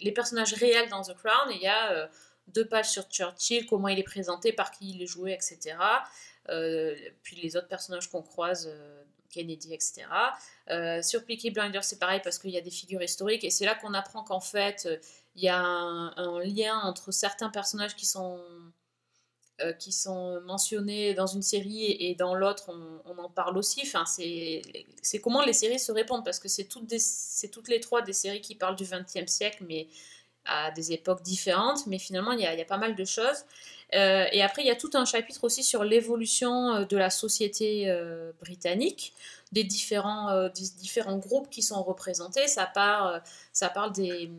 [0.00, 2.08] les personnages réels dans The Crown, et il y a
[2.48, 5.76] deux pages sur Churchill, comment il est présenté, par qui il est joué, etc.
[7.22, 8.70] puis les autres personnages qu'on croise,
[9.30, 10.06] Kennedy, etc.
[11.02, 13.74] sur Peaky Blinders, c'est pareil parce qu'il y a des figures historiques, et c'est là
[13.74, 14.88] qu'on apprend qu'en fait,
[15.34, 18.40] il y a un, un, lien entre certains personnages qui sont
[19.60, 22.70] euh, qui sont mentionnés dans une série et dans l'autre,
[23.04, 23.80] on, en parle aussi.
[23.82, 24.62] Enfin, c'est
[25.20, 26.88] comment les séries se répondent, parce que c'est toutes,
[27.68, 29.88] les trois des séries qui parlent du XXe siècle, mais
[30.44, 31.88] à des époques différentes.
[31.88, 33.44] Mais finalement, il y a, pas mal de choses.
[33.94, 37.10] Euh, et après, il y a tout un chapitre aussi sur l'évolution euh, de la
[37.10, 37.92] société
[38.40, 39.12] britannique,
[39.50, 40.48] des différents,
[41.16, 42.46] groupes qui sont représentés.
[42.46, 43.22] Ça parle
[43.92, 44.30] des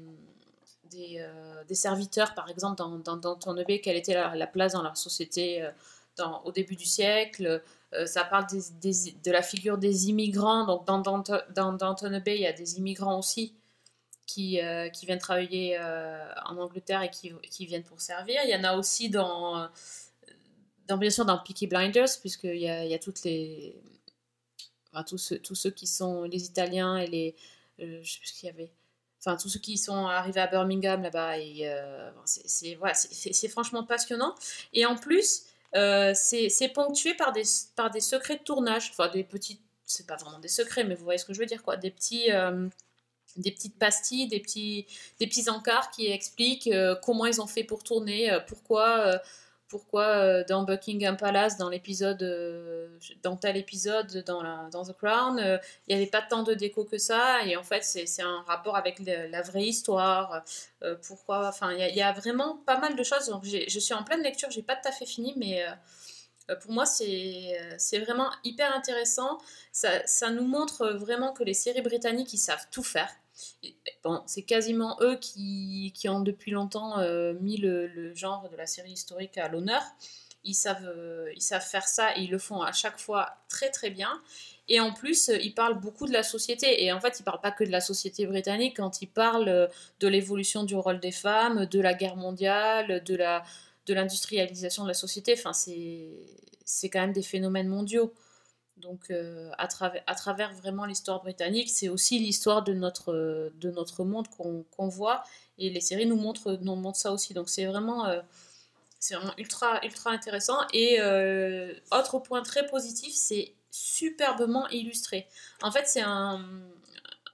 [0.90, 4.74] des, euh, des, serviteurs, par exemple, dans, dans, dans Bay, quelle était la, la, place
[4.74, 5.72] dans leur société euh,
[6.44, 7.62] au début du siècle.
[7.94, 10.66] Euh, ça parle de la figure des immigrants.
[10.66, 13.56] Donc, dans, dans, Downton Bay, il y a des immigrants aussi
[14.26, 14.60] qui,
[14.94, 18.40] qui viennent travailler en Angleterre et qui, qui, viennent pour servir.
[18.44, 19.68] Il y en a aussi dans,
[20.88, 23.82] bien sûr, dans Peaky Blinders, puisqu'il y a, il y a toutes les...
[25.08, 27.36] Tous, tous ceux qui sont les Italiens et les...
[27.78, 28.72] je sais plus ce qu'il y avait
[29.20, 32.94] enfin tous ceux qui sont arrivés à Birmingham là-bas et euh, c'est voilà,
[33.50, 34.36] franchement passionnant.
[34.74, 35.44] Et en plus
[35.76, 37.44] euh, c'est ponctué par des
[37.76, 38.90] par des secrets de tournage.
[38.92, 41.46] Enfin des petits c'est pas vraiment des secrets mais vous voyez ce que je veux
[41.46, 41.78] dire quoi.
[41.78, 42.68] Des petits euh,
[43.38, 44.88] des petites pastilles, des petits,
[45.20, 46.70] des petits encarts qui expliquent
[47.04, 49.22] comment ils ont fait pour tourner, pourquoi
[49.70, 52.90] pourquoi euh, dans Buckingham Palace, dans l'épisode, euh,
[53.22, 55.58] dans tel épisode, dans, la, dans The Crown, euh,
[55.88, 58.76] il n'y avait pas tant de déco que ça, et en fait c'est un rapport
[58.76, 60.44] avec la vraie histoire,
[61.08, 64.50] pourquoi, enfin il y, a vraiment pas mal de choses, je suis en pleine lecture,
[64.50, 65.64] j'ai pas tout à fait fini, mais
[66.62, 69.38] pour moi c'est vraiment hyper intéressant,
[69.72, 73.10] ça, ça nous montre vraiment que les séries britanniques ils savent tout faire,
[74.04, 78.66] Bon, c'est quasiment eux qui, qui, ont depuis longtemps euh, mis le, genre de la
[78.66, 79.82] série historique à l'honneur.
[80.44, 83.70] Ils savent, euh, ils savent faire ça et ils le font à chaque fois très
[83.70, 84.22] très bien.
[84.68, 86.84] Et en plus, ils parlent beaucoup de la société.
[86.84, 89.70] Et en fait, ils parlent pas que de la société britannique quand ils parlent
[90.00, 93.44] de l'évolution du rôle des femmes, de la guerre mondiale, de la
[93.90, 95.34] de l'industrialisation de la société.
[95.38, 98.14] Enfin, c'est quand même des phénomènes mondiaux.
[98.80, 104.28] Donc, euh, à, travers, vraiment l'histoire britannique, c'est aussi l'histoire de notre, de notre monde
[104.30, 105.24] qu'on qu voit.
[105.58, 106.58] Et les séries nous montrent,
[106.96, 107.34] ça aussi.
[107.34, 108.22] Donc, c'est vraiment, euh,
[109.12, 110.60] vraiment ultra, ultra intéressant.
[110.74, 115.28] Et euh, autre point très positif, c'est superbement illustré.
[115.62, 116.46] En fait, c'est un,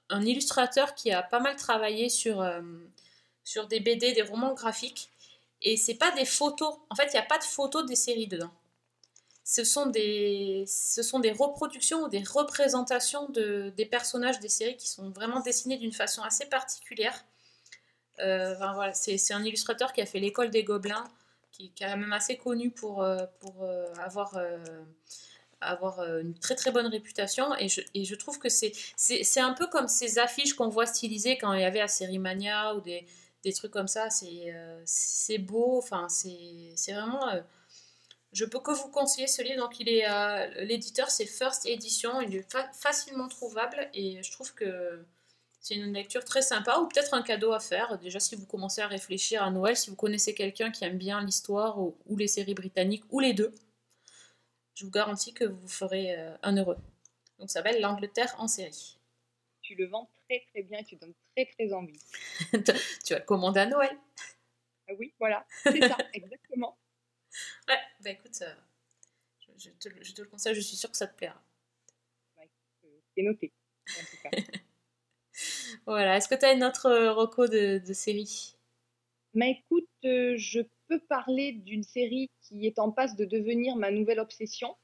[0.10, 2.62] un, illustrateur qui a pas mal travaillé sur, euh,
[3.43, 5.10] sur des BD, des romans graphiques.
[5.62, 6.76] Et c'est pas des photos.
[6.89, 8.52] En fait, il n'y a pas de photos des séries dedans
[9.48, 14.76] ce sont des, ce sont des reproductions ou des représentations de, des personnages des séries
[14.76, 17.24] qui sont vraiment dessinés d'une façon assez particulière.
[18.20, 21.04] Euh, voilà, c'est un illustrateur qui a fait l'école des Gobelins,
[21.52, 24.58] qui, est quand même assez connu pour, euh, pour euh, avoir, euh,
[25.62, 27.56] avoir une très très bonne réputation.
[27.60, 28.74] Et je, et je trouve que c'est
[29.39, 32.74] un peu comme ces affiches qu'on voit stylisées quand il y avait à Série Mania
[32.74, 33.06] ou des,
[33.43, 34.10] des trucs comme ça.
[34.10, 37.30] C'est beau, enfin, c'est vraiment
[38.36, 39.61] je peux que vous conseiller ce livre.
[39.61, 42.19] Donc, il est euh, l'éditeur, c'est First Edition.
[42.19, 45.05] Il est fa facilement trouvable et je trouve que
[45.61, 47.97] c'est une lecture très sympa ou peut-être un cadeau à faire.
[47.97, 51.23] Déjà, si vous commencez à réfléchir à Noël, si vous connaissez quelqu'un qui aime bien
[51.23, 53.53] l'histoire ou, ou, les séries britanniques ou les deux,
[54.75, 56.77] je vous garantis que vous ferez euh, un heureux.
[57.39, 58.99] Donc, ça s'appelle L'Angleterre en série.
[59.61, 61.99] Tu le vends très très bien, tu donnes très très envie.
[62.51, 63.97] tu vas le commander à Noël.
[64.89, 66.77] Ah oui, voilà, c'est ça, exactement.
[67.67, 68.53] Ouais, bah écoute, euh,
[69.57, 71.41] je, te, je, te, le conseille, je suis sûre que ça te plaira.
[72.38, 72.49] Ouais,
[73.15, 73.51] c'est noté,
[73.89, 74.29] en tout cas.
[75.86, 78.55] voilà, est-ce que tu as une autre euh, reco de, de série?
[79.33, 83.91] Mais écoute, euh, je peux parler d'une série qui est en passe de devenir ma
[83.91, 84.75] nouvelle obsession.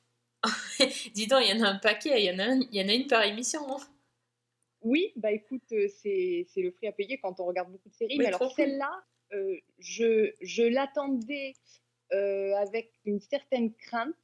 [1.14, 2.90] Dis donc, il y en a un paquet, il y en a, un, y en
[2.90, 3.62] a une par émission.
[3.72, 3.82] Hein
[4.82, 8.16] Oui, bah écoute, c'est le prix à payer quand on regarde beaucoup de séries.
[8.18, 11.54] Oui, mais alors celle-là, euh, je, je l'attendais
[12.14, 14.16] euh, avec une certaine crainte.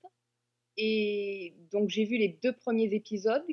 [0.77, 3.45] Et donc j'ai vu les deux premiers épisodes.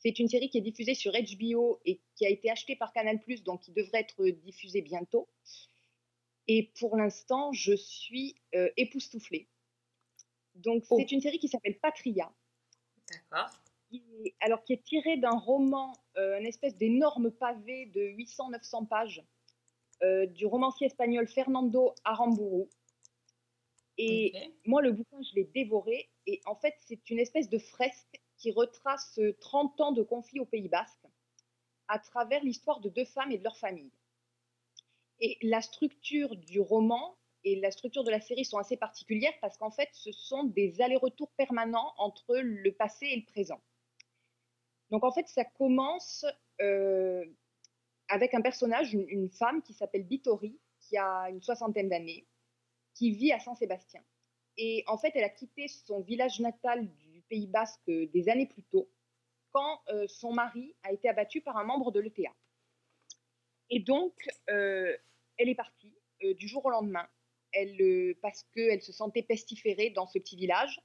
[0.00, 3.18] C'est une série qui est diffusée sur HBO et qui a été achetée par Canal+,
[3.44, 5.28] donc qui devrait être diffusée bientôt.
[6.46, 9.48] Et pour l'instant, je suis euh, époustouflée.
[10.54, 10.96] Donc Oh.
[10.98, 12.32] c'est une série qui s'appelle Patria
[13.10, 13.50] D'accord.
[14.40, 19.22] alors qui est tiré d'un roman, euh, une espèce d'énorme pavé de 800-900 pages
[20.02, 22.68] euh, du romancier espagnol Fernando Aramburu.
[23.98, 24.32] Et
[24.64, 26.08] moi, le bouquin, je l'ai dévoré.
[26.26, 30.38] Et en fait, c'est une espèce de fresque qui retrace euh, 30 ans de conflit
[30.38, 31.06] au Pays Basque
[31.88, 33.90] à travers l'histoire de deux femmes et de leur famille.
[35.20, 39.56] Et la structure du roman et la structure de la série sont assez particulières parce
[39.56, 43.60] qu'en fait, ce sont des allers-retours permanents entre le passé et le présent.
[44.90, 46.24] Donc en fait, ça commence
[46.60, 47.24] euh,
[48.08, 52.26] avec un personnage, une, une femme qui s'appelle Bittori, qui a une soixantaine d'années,
[52.98, 54.02] qui vit à Saint-Sébastien.
[54.56, 58.64] Et en fait, elle a quitté son village natal du Pays Basque des années plus
[58.64, 58.90] tôt,
[59.52, 62.34] quand euh, son mari a été abattu par un membre de l'ETA.
[63.70, 64.14] Et donc,
[64.50, 64.96] euh,
[65.36, 65.94] elle est partie
[66.24, 67.08] euh, du jour au lendemain,
[67.52, 70.80] elle, euh, parce qu'elle se sentait pestiférée dans ce petit village,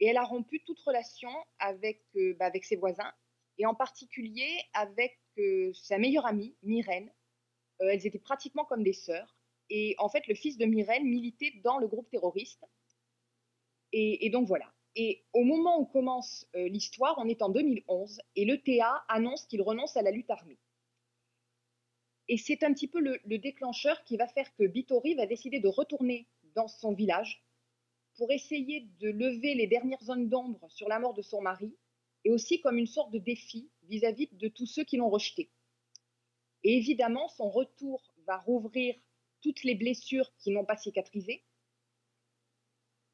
[0.00, 3.12] et elle a rompu toute relation avec, euh, bah, avec ses voisins,
[3.56, 7.10] et en particulier avec euh, sa meilleure amie, Myrène.
[7.80, 9.34] Euh, elles étaient pratiquement comme des sœurs.
[9.70, 12.64] Et en fait, le fils de Myrène militait dans le groupe terroriste.
[13.92, 14.72] Et, donc voilà.
[14.96, 19.62] Et au moment où commence euh, l'histoire, on est en 2011, et l'ETA annonce qu'il
[19.62, 20.58] renonce à la lutte armée.
[22.26, 25.60] Et c'est un petit peu le, le déclencheur qui va faire que Bittori va décider
[25.60, 27.44] de retourner dans son village
[28.16, 31.76] pour essayer de lever les dernières zones d'ombre sur la mort de son mari,
[32.24, 35.50] et aussi comme une sorte de défi vis-à-vis de tous ceux qui l'ont rejeté.
[36.62, 38.94] Et évidemment, son retour va rouvrir
[39.44, 41.44] toutes les blessures qui n'ont pas cicatrisé,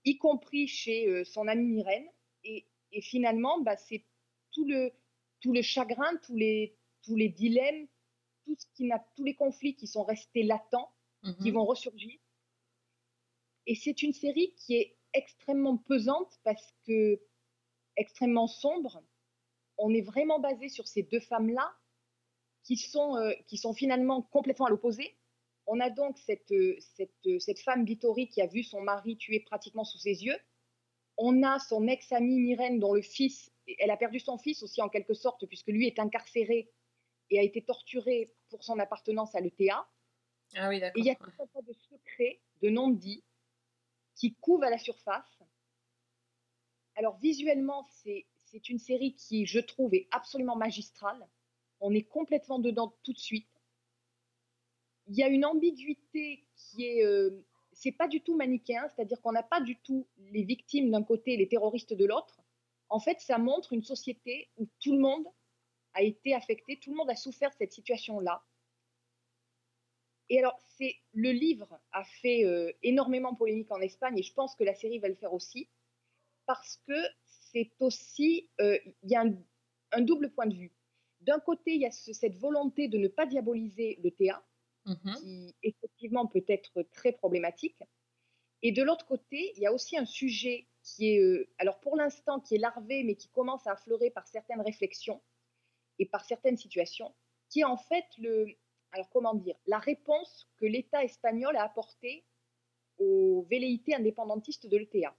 [0.05, 2.07] y compris chez euh, son amie Myrène.
[2.45, 4.07] Et, et finalement, bah, c'est
[4.53, 4.93] tout le,
[5.41, 7.89] tout le chagrin, tous les, tous les dilemmes,
[8.47, 10.95] tout ce qui tous les conflits qui sont restés latents,
[11.43, 11.55] qui Mhm.
[11.55, 12.18] vont ressurgir.
[13.66, 17.20] Et c'est une série qui est extrêmement pesante parce que
[17.97, 19.03] extrêmement sombre.
[19.78, 21.74] On est vraiment basé sur ces deux femmes-là
[22.62, 25.20] qui sont, euh, qui sont finalement complètement à l'opposé.
[25.73, 29.16] On a donc cette, euh, cette, euh, cette femme Bittori qui a vu son mari
[29.16, 30.37] tué pratiquement sous ses yeux.
[31.16, 34.89] On a son ex-amie Myrène dont le fils, elle a perdu son fils aussi en
[34.89, 36.73] quelque sorte puisque lui est incarcéré
[37.31, 39.89] et a été torturé pour son appartenance à l'ETA.
[40.57, 41.01] Ah oui, d'accord.
[41.01, 43.23] il y a tout un tas de secrets, de non-dits,
[44.16, 45.39] qui couvent à la surface.
[46.97, 51.29] Alors visuellement, c'est une série qui, je trouve, est absolument magistrale.
[51.79, 53.47] On est complètement dedans tout de suite.
[55.11, 59.32] Il y a une ambiguïté qui est, euh, c'est pas du tout manichéen, c'est-à-dire qu'on
[59.32, 62.40] n'a pas du tout les victimes d'un côté et les terroristes de l'autre.
[62.88, 65.26] En fait, ça montre une société où tout le monde
[65.94, 68.42] a été affecté, tout le monde a souffert de cette situation-là.
[70.30, 70.58] Et alors,
[71.12, 74.98] le livre a fait euh, énormément polémique en Espagne et je pense que la série
[74.98, 75.68] va le faire aussi
[76.46, 76.94] parce que
[77.24, 79.34] c'est aussi euh, il y a un,
[79.92, 80.72] un double point de vue.
[81.20, 84.42] D'un côté, il y a ce- cette volonté de ne pas diaboliser le TA,
[84.91, 85.14] Mhm.
[85.20, 87.78] qui effectivement peut être très problématique.
[88.62, 91.97] Et de l'autre côté, il y a aussi un sujet qui est, euh, alors pour
[91.97, 95.22] l'instant, qui est larvé, mais qui commence à affleurer par certaines réflexions
[95.99, 97.14] et par certaines situations,
[97.49, 98.47] qui est en fait le,
[98.93, 102.24] alors comment dire, la réponse que l'État espagnol a apportée
[102.99, 105.16] aux velléités indépendantistes de l'ETA.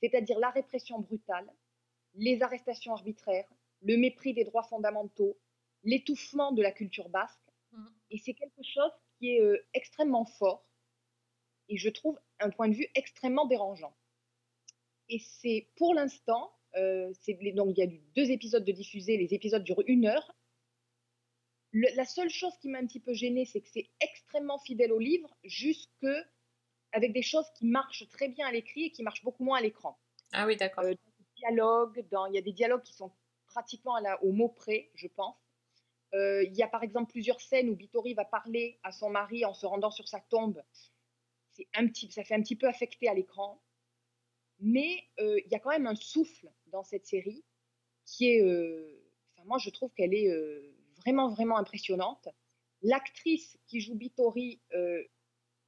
[0.00, 1.50] C'est-à-dire la répression brutale,
[2.14, 3.48] les arrestations arbitraires,
[3.82, 5.38] le mépris des droits fondamentaux,
[5.84, 7.38] l'étouffement de la culture basque.
[7.72, 7.94] Mhm.
[8.10, 10.66] Et c'est quelque chose qui est euh, extrêmement fort
[11.68, 13.96] et je trouve un point de vue extrêmement dérangeant.
[15.08, 17.12] Et c'est pour l'instant, euh,
[17.54, 20.34] donc il y a eu deux épisodes de diffusés, les épisodes durent une heure.
[21.72, 24.92] Le- la seule chose qui m'a un petit peu gênée, c'est que c'est extrêmement fidèle
[24.92, 26.06] au livre, jusque
[26.92, 29.62] avec des choses qui marchent très bien à l'écrit et qui marchent beaucoup moins à
[29.62, 29.98] l'écran.
[30.32, 30.84] Ah oui, d'accord.
[30.84, 30.94] Euh,
[32.10, 33.12] dans- il y a des dialogues qui sont
[33.46, 35.36] pratiquement à la- au mot près, je pense.
[36.14, 39.44] Euh, il y a par exemple plusieurs scènes où Bittori va parler à son mari
[39.44, 40.62] en se rendant sur sa tombe.
[41.52, 43.62] C'est un petit, ça fait un petit peu affecté à l'écran.
[44.58, 47.44] Mais euh, il y a quand même un souffle dans cette série
[48.04, 48.42] qui est.
[48.42, 49.02] euh,
[49.36, 50.28] enfin, moi, je trouve qu'elle est
[50.96, 52.28] vraiment, vraiment impressionnante.
[52.82, 54.60] L'actrice qui joue Bittori,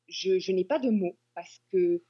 [0.09, 2.03] je, n'ai pas de mots parce que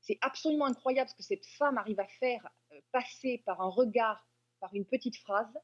[0.00, 2.48] c'est absolument incroyable ce que cette femme arrive à faire
[2.92, 4.28] passer par un regard,
[4.60, 5.58] par une petite phrase.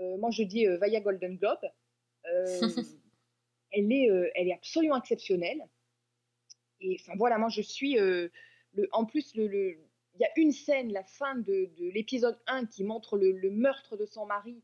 [0.00, 1.58] Euh, moi je dis euh, Vaya Golden Globe.
[2.28, 2.60] Euh,
[3.70, 5.62] elle, est, elle est absolument exceptionnelle.
[6.80, 7.94] Et enfin voilà, moi je suis.
[7.94, 8.30] le,
[8.92, 9.78] en plus, le, le-
[10.14, 13.50] il y a une scène, la fin de, de l'épisode 1, qui montre le, le
[13.50, 14.60] meurtre de son mari,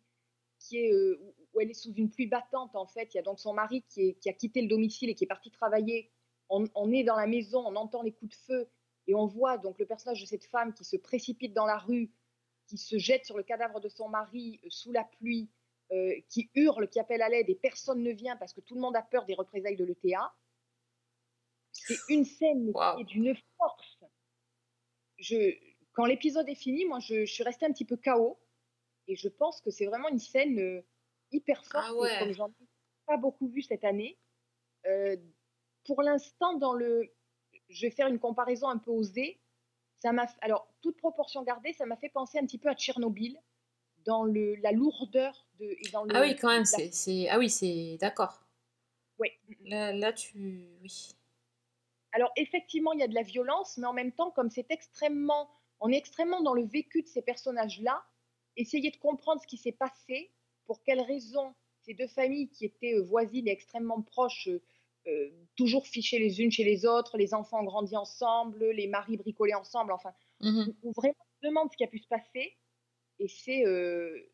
[0.59, 3.15] qui est, euh, où- où elle est sous une pluie battante en fait.
[3.15, 5.23] Il y a donc son mari qui, est- qui a quitté le domicile et qui
[5.25, 6.11] est parti travailler.
[6.49, 8.69] On, on est dans la maison, on entend les coups de feu
[9.07, 12.11] et on voit donc le personnage de cette femme qui se précipite dans la rue,
[12.73, 15.51] qui se jette sur le cadavre de son mari euh, sous la pluie,
[15.93, 18.81] euh, qui hurle, qui appelle à l'aide et personne ne vient parce que tout le
[18.81, 20.33] monde a peur des représailles de l'ETA.
[21.73, 23.99] C'est une scène qui est d'une force.
[25.19, 25.55] Je,
[25.93, 28.41] quand l'épisode est fini, moi je, je suis restée un petit peu KO
[29.07, 30.81] et je pense que c'est vraiment une scène euh,
[31.31, 32.19] hyper forte Ah ouais.
[32.21, 32.67] comme j'en ai
[33.07, 34.19] pas beaucoup vu cette année.
[34.87, 35.17] euh,
[35.85, 37.13] pour l'instant, dans le,
[37.69, 39.42] je vais faire une comparaison un peu osée.
[40.03, 43.41] Ça m'a, alors toute proportion gardée, ça m'a fait penser un petit peu à Tchernobyl
[44.05, 47.39] dans le, la lourdeur de et dans le, Ah oui, quand même, la- c'est, Ah
[47.39, 47.99] oui, c'est...
[48.01, 48.43] D'accord.
[49.21, 49.29] Oui.
[49.65, 50.67] Là, là, tu...
[50.83, 51.11] Oui.
[52.11, 55.49] Alors effectivement, il y a de la violence, mais en même temps, comme c'est extrêmement,
[55.79, 58.05] on est extrêmement dans le vécu de ces personnages-là,
[58.57, 60.33] essayer de comprendre ce qui s'est passé,
[60.67, 64.49] pour quelles raisons ces deux familles qui étaient euh, voisines et extrêmement proches,
[65.07, 69.17] euh, toujours fichées les unes chez les autres, les enfants ont grandi ensemble, les maris
[69.17, 70.13] bricolés ensemble, enfin,
[70.83, 72.57] où vraiment on se demande ce qui a pu se passer,
[73.19, 74.31] et c'est euh,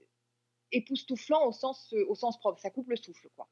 [0.72, 3.48] époustouflant au sens, au sens propre, ça coupe le souffle, quoi.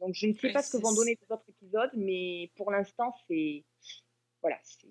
[0.00, 2.70] Donc je ne sais Oui, pas ce que vont donner les autres épisodes, mais pour
[2.70, 3.64] l'instant c'est
[4.42, 4.88] voilà, c'est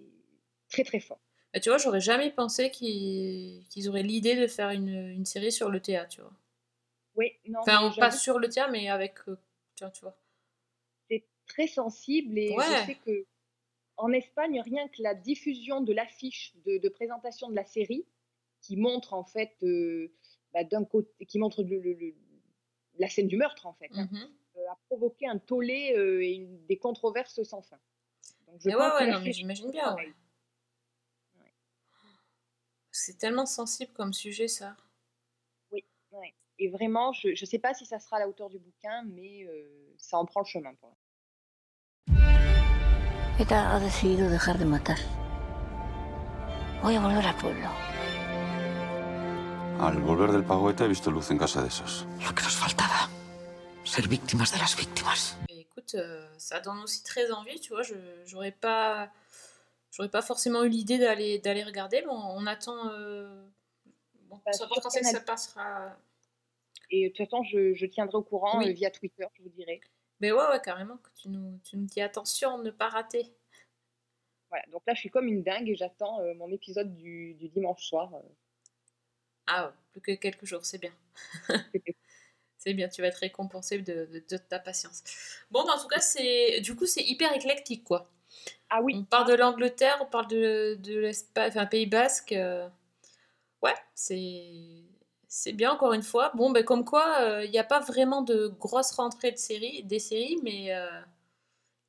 [0.69, 1.21] très très fort.
[1.53, 5.69] Bah, tu vois, j'aurais jamais pensé qu'ils, auraient l'idée de faire une, une série sur
[5.69, 6.33] le théâtre, tu vois.
[7.15, 9.15] Oui, non, Enfin, pas sur le théâtre, mais avec...
[9.27, 9.37] euh,
[9.81, 10.17] vois, tu vois.
[11.47, 12.63] Très sensible et Ouais.
[12.63, 13.25] je sais que
[13.97, 18.05] en Espagne, rien que la diffusion de l'affiche de, de présentation de la série,
[18.61, 20.11] qui montre en fait euh,
[20.53, 22.15] bah, d'un côté, qui montre le- le- le-
[22.97, 24.29] la scène du meurtre en fait, hein, Mhm.
[24.57, 27.79] euh, a provoqué un tollé euh, et une- des controverses sans fin.
[28.47, 30.13] Donc je Mais pense ouais, ouais, non, mais j'imagine bien, ouais.
[32.95, 34.77] C'est tellement sensible comme sujet, ça.
[35.71, 36.33] Oui, ouais.
[36.59, 39.47] Et vraiment, je ne sais pas si ça sera à la hauteur du bouquin, mais
[39.97, 41.02] ça en prend le chemin pour l'instant.
[43.39, 44.97] ETA ha decidido dejar de matar.
[46.81, 47.67] Voy a volver al pueblo.
[49.79, 52.05] Al volver del pago ETA he visto luz en casa de esos.
[52.23, 53.09] Lo que nos faltaba.
[53.83, 55.37] Ser víctimas de las víctimas.
[55.49, 57.83] Et écoute, euh, ça donne aussi très envie, tu vois.
[57.83, 57.95] Je
[58.25, 59.11] j'aurais pas,
[59.91, 62.01] j'aurais pas forcément eu l'idée d'aller d'aller regarder.
[62.03, 62.89] Bon, on attend.
[62.91, 63.45] Euh...
[64.29, 65.95] Bon, Bah, ça sur pense que ça passera.
[66.89, 68.69] Et de toute façon, je, je tiendrai au courant Oui.
[68.69, 69.81] euh, via Twitter, je vous dirai.
[70.23, 73.31] Mais ouais, ouais, carrément, que tu nous, tu nous dis attention, ne pas rater.
[74.49, 77.49] Voilà, donc là, je suis comme une dingue et j'attends euh, mon épisode du, du
[77.49, 78.13] dimanche soir.
[78.15, 78.19] euh.
[79.47, 80.91] Ah, ouais, plus que quelques jours, c'est bien.
[82.57, 85.03] c'est bien, tu vas être récompensé de, de- de ta patience.
[85.51, 88.09] Bon, bah, en tout cas, c'est du coup, c'est hyper éclectique, quoi.
[88.69, 88.95] Ah oui.
[88.97, 92.33] On parle de l'Angleterre, on parle de, de l'Espagne, enfin, Pays Basque.
[92.33, 92.67] euh,
[93.63, 94.83] Ouais, c'est
[95.35, 96.31] c'est bien, encore une fois.
[96.35, 99.99] Bon, ben, comme quoi, il n'y a pas vraiment de grosses rentrées de séries, des
[99.99, 100.87] séries, mais euh,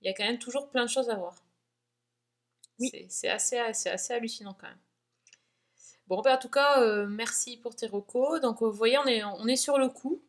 [0.03, 1.37] il y a quand même toujours plein de choses à voir.
[2.79, 4.79] C'est- C'est assez, c'est assez hallucinant quand même.
[6.09, 8.41] Bon, ben, en tout cas, euh, merci pour tes recos.
[8.41, 10.23] Donc, vous voyez, on est, on est sur le coup.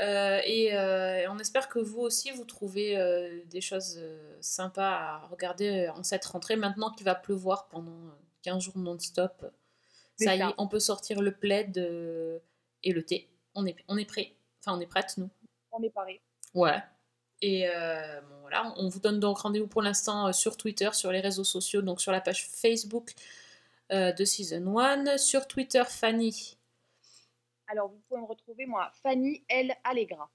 [0.00, 4.90] Euh, et euh, on espère que vous aussi, vous trouvez euh, des choses euh, sympas
[4.90, 6.56] à regarder en cette rentrée.
[6.56, 8.10] Maintenant qu'il va pleuvoir pendant euh,
[8.42, 9.46] 15 jours non-stop,
[10.16, 12.38] ça y est, on peut sortir le plaid euh,
[12.82, 13.28] et le thé.
[13.54, 14.32] On est, on est prêt.
[14.60, 15.28] Enfin, on est prête, nous.
[15.72, 16.20] On est paré.
[16.54, 16.82] Ouais.
[17.42, 21.12] Et euh, bon, voilà, on vous donne donc rendez-vous pour l'instant euh, sur Twitter, sur
[21.12, 23.12] les réseaux sociaux, donc sur la page Facebook
[23.92, 26.56] euh, de Season 1, sur Twitter Fanny.
[27.66, 29.74] Alors, vous pouvez me retrouver, moi, Fanny L.
[29.84, 30.30] Allegra.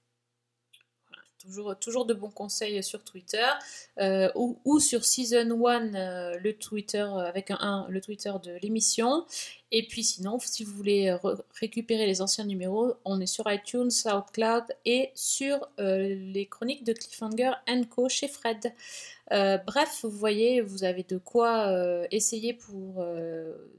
[1.40, 3.46] Toujours, toujours de bons conseils sur Twitter
[3.98, 8.58] euh, ou, sur Season 1, euh, le Twitter euh, avec un 1, le Twitter de
[8.62, 9.24] l'émission.
[9.72, 13.90] Et puis sinon, si vous voulez re- récupérer les anciens numéros, on est sur iTunes,
[13.90, 17.52] SoundCloud et sur les chroniques de Cliffhanger
[17.88, 18.72] Co chez Fred.
[19.30, 21.72] Bref, vous voyez, vous avez de quoi
[22.10, 23.04] essayer pour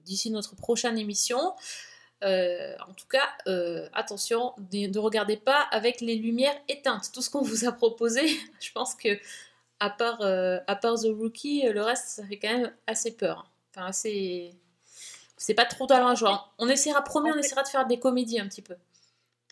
[0.06, 1.54] d'ici notre prochaine émission.
[2.24, 7.12] Euh, en tout cas, euh, attention, ne, ne regardez pas avec les lumières éteintes.
[7.14, 8.22] Tout ce qu'on vous a proposé,
[8.60, 9.20] je pense que
[9.80, 13.50] à part, euh, à part The Rookie, le reste, ça fait quand même assez peur.
[13.72, 14.54] Enfin, assez...
[15.38, 16.54] C'est pas trop la joie.
[16.60, 18.76] On essaiera, promis, on essaiera de faire des comédies un petit peu.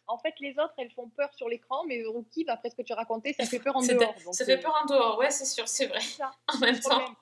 [0.06, 2.94] En fait, les autres, elles font peur sur l'écran, mais Rookie, d'après ce que tu
[2.94, 4.16] racontais, ça fait peur en dehors.
[4.32, 6.00] ça fait peur en dehors, ouais, c'est sûr, c'est vrai.
[6.48, 6.90] En même temps.
[6.90, 7.16] problème.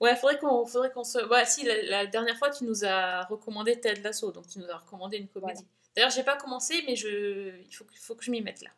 [0.00, 1.18] Ouais, faudrait qu'on faudrait qu'on se.
[1.28, 4.68] Ouais, si, la, la dernière fois, tu nous as recommandé Ted Lasso, donc tu nous
[4.70, 5.64] as recommandé une comédie.
[5.96, 7.56] D'ailleurs, j'ai pas commencé, mais je...
[7.60, 8.70] il faut, que- faut que je m'y mette là.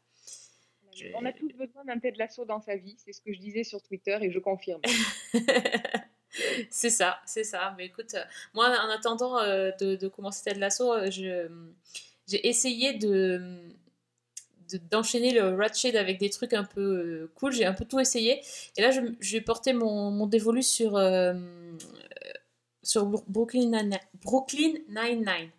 [0.95, 3.39] Je- On a tous besoin d'un Ted Lasso dans sa vie, c'est ce que je
[3.39, 4.81] disais sur Twitter et je confirme.
[6.71, 7.75] c'est ça, c'est ça.
[7.77, 8.23] Mais écoute, euh,
[8.55, 13.59] moi, en attendant euh, de, de commencer Ted Lasso, euh, j'ai essayé de
[14.71, 17.53] de- d'enchaîner le Ratchet avec des trucs un peu euh, cool.
[17.53, 18.43] J'ai un peu tout essayé.
[18.77, 21.77] Et là, je, j'ai porté mon, mon dévolu sur, euh, euh,
[22.83, 25.51] sur Bro- Brooklyn Nine- Brooklyn Nine-Nine.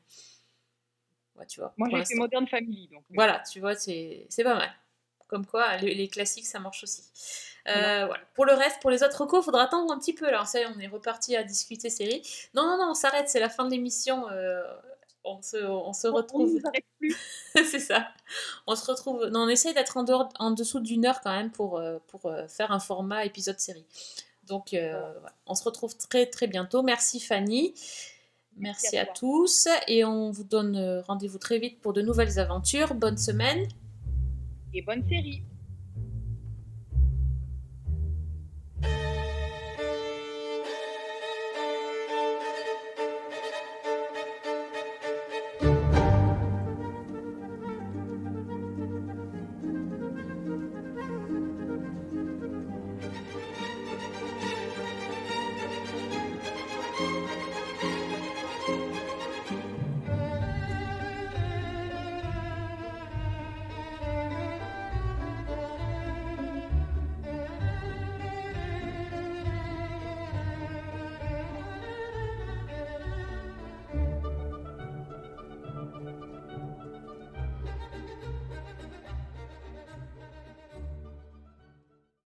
[1.35, 1.73] Ouais, tu vois.
[1.77, 2.15] Moi, j'ai fait.
[2.15, 3.03] Modern Family, donc.
[3.11, 4.69] Voilà, tu vois, c'est pas mal.
[5.27, 7.03] Comme quoi, les, les classiques, ça marche aussi.
[7.67, 8.23] Euh, voilà.
[8.33, 10.31] Pour le reste, pour les autres recos, il faudra attendre un petit peu.
[10.31, 12.21] Là, ça y est, on est reparti à discuter série.
[12.53, 14.29] Non, non, non, on s'arrête, c'est la fin de l'émission.
[14.29, 14.63] euh,
[15.27, 16.59] on se, on se On retrouve.
[17.55, 18.07] c'est ça.
[18.65, 19.25] On se retrouve.
[19.27, 22.25] Non, on essaye d'être en, dehors- en dessous d'une heure quand même pour, euh, pour
[22.25, 23.85] euh, faire un format épisode série.
[24.47, 25.35] Donc, euh, voilà.
[25.45, 26.81] on se retrouve très très bientôt.
[26.83, 27.73] Merci Fanny.
[28.55, 29.67] Merci, à à, tous.
[29.87, 32.95] Et on vous donne rendez-vous très vite pour de nouvelles aventures.
[32.95, 33.67] Bonne semaine.
[34.73, 35.43] Et bonne série.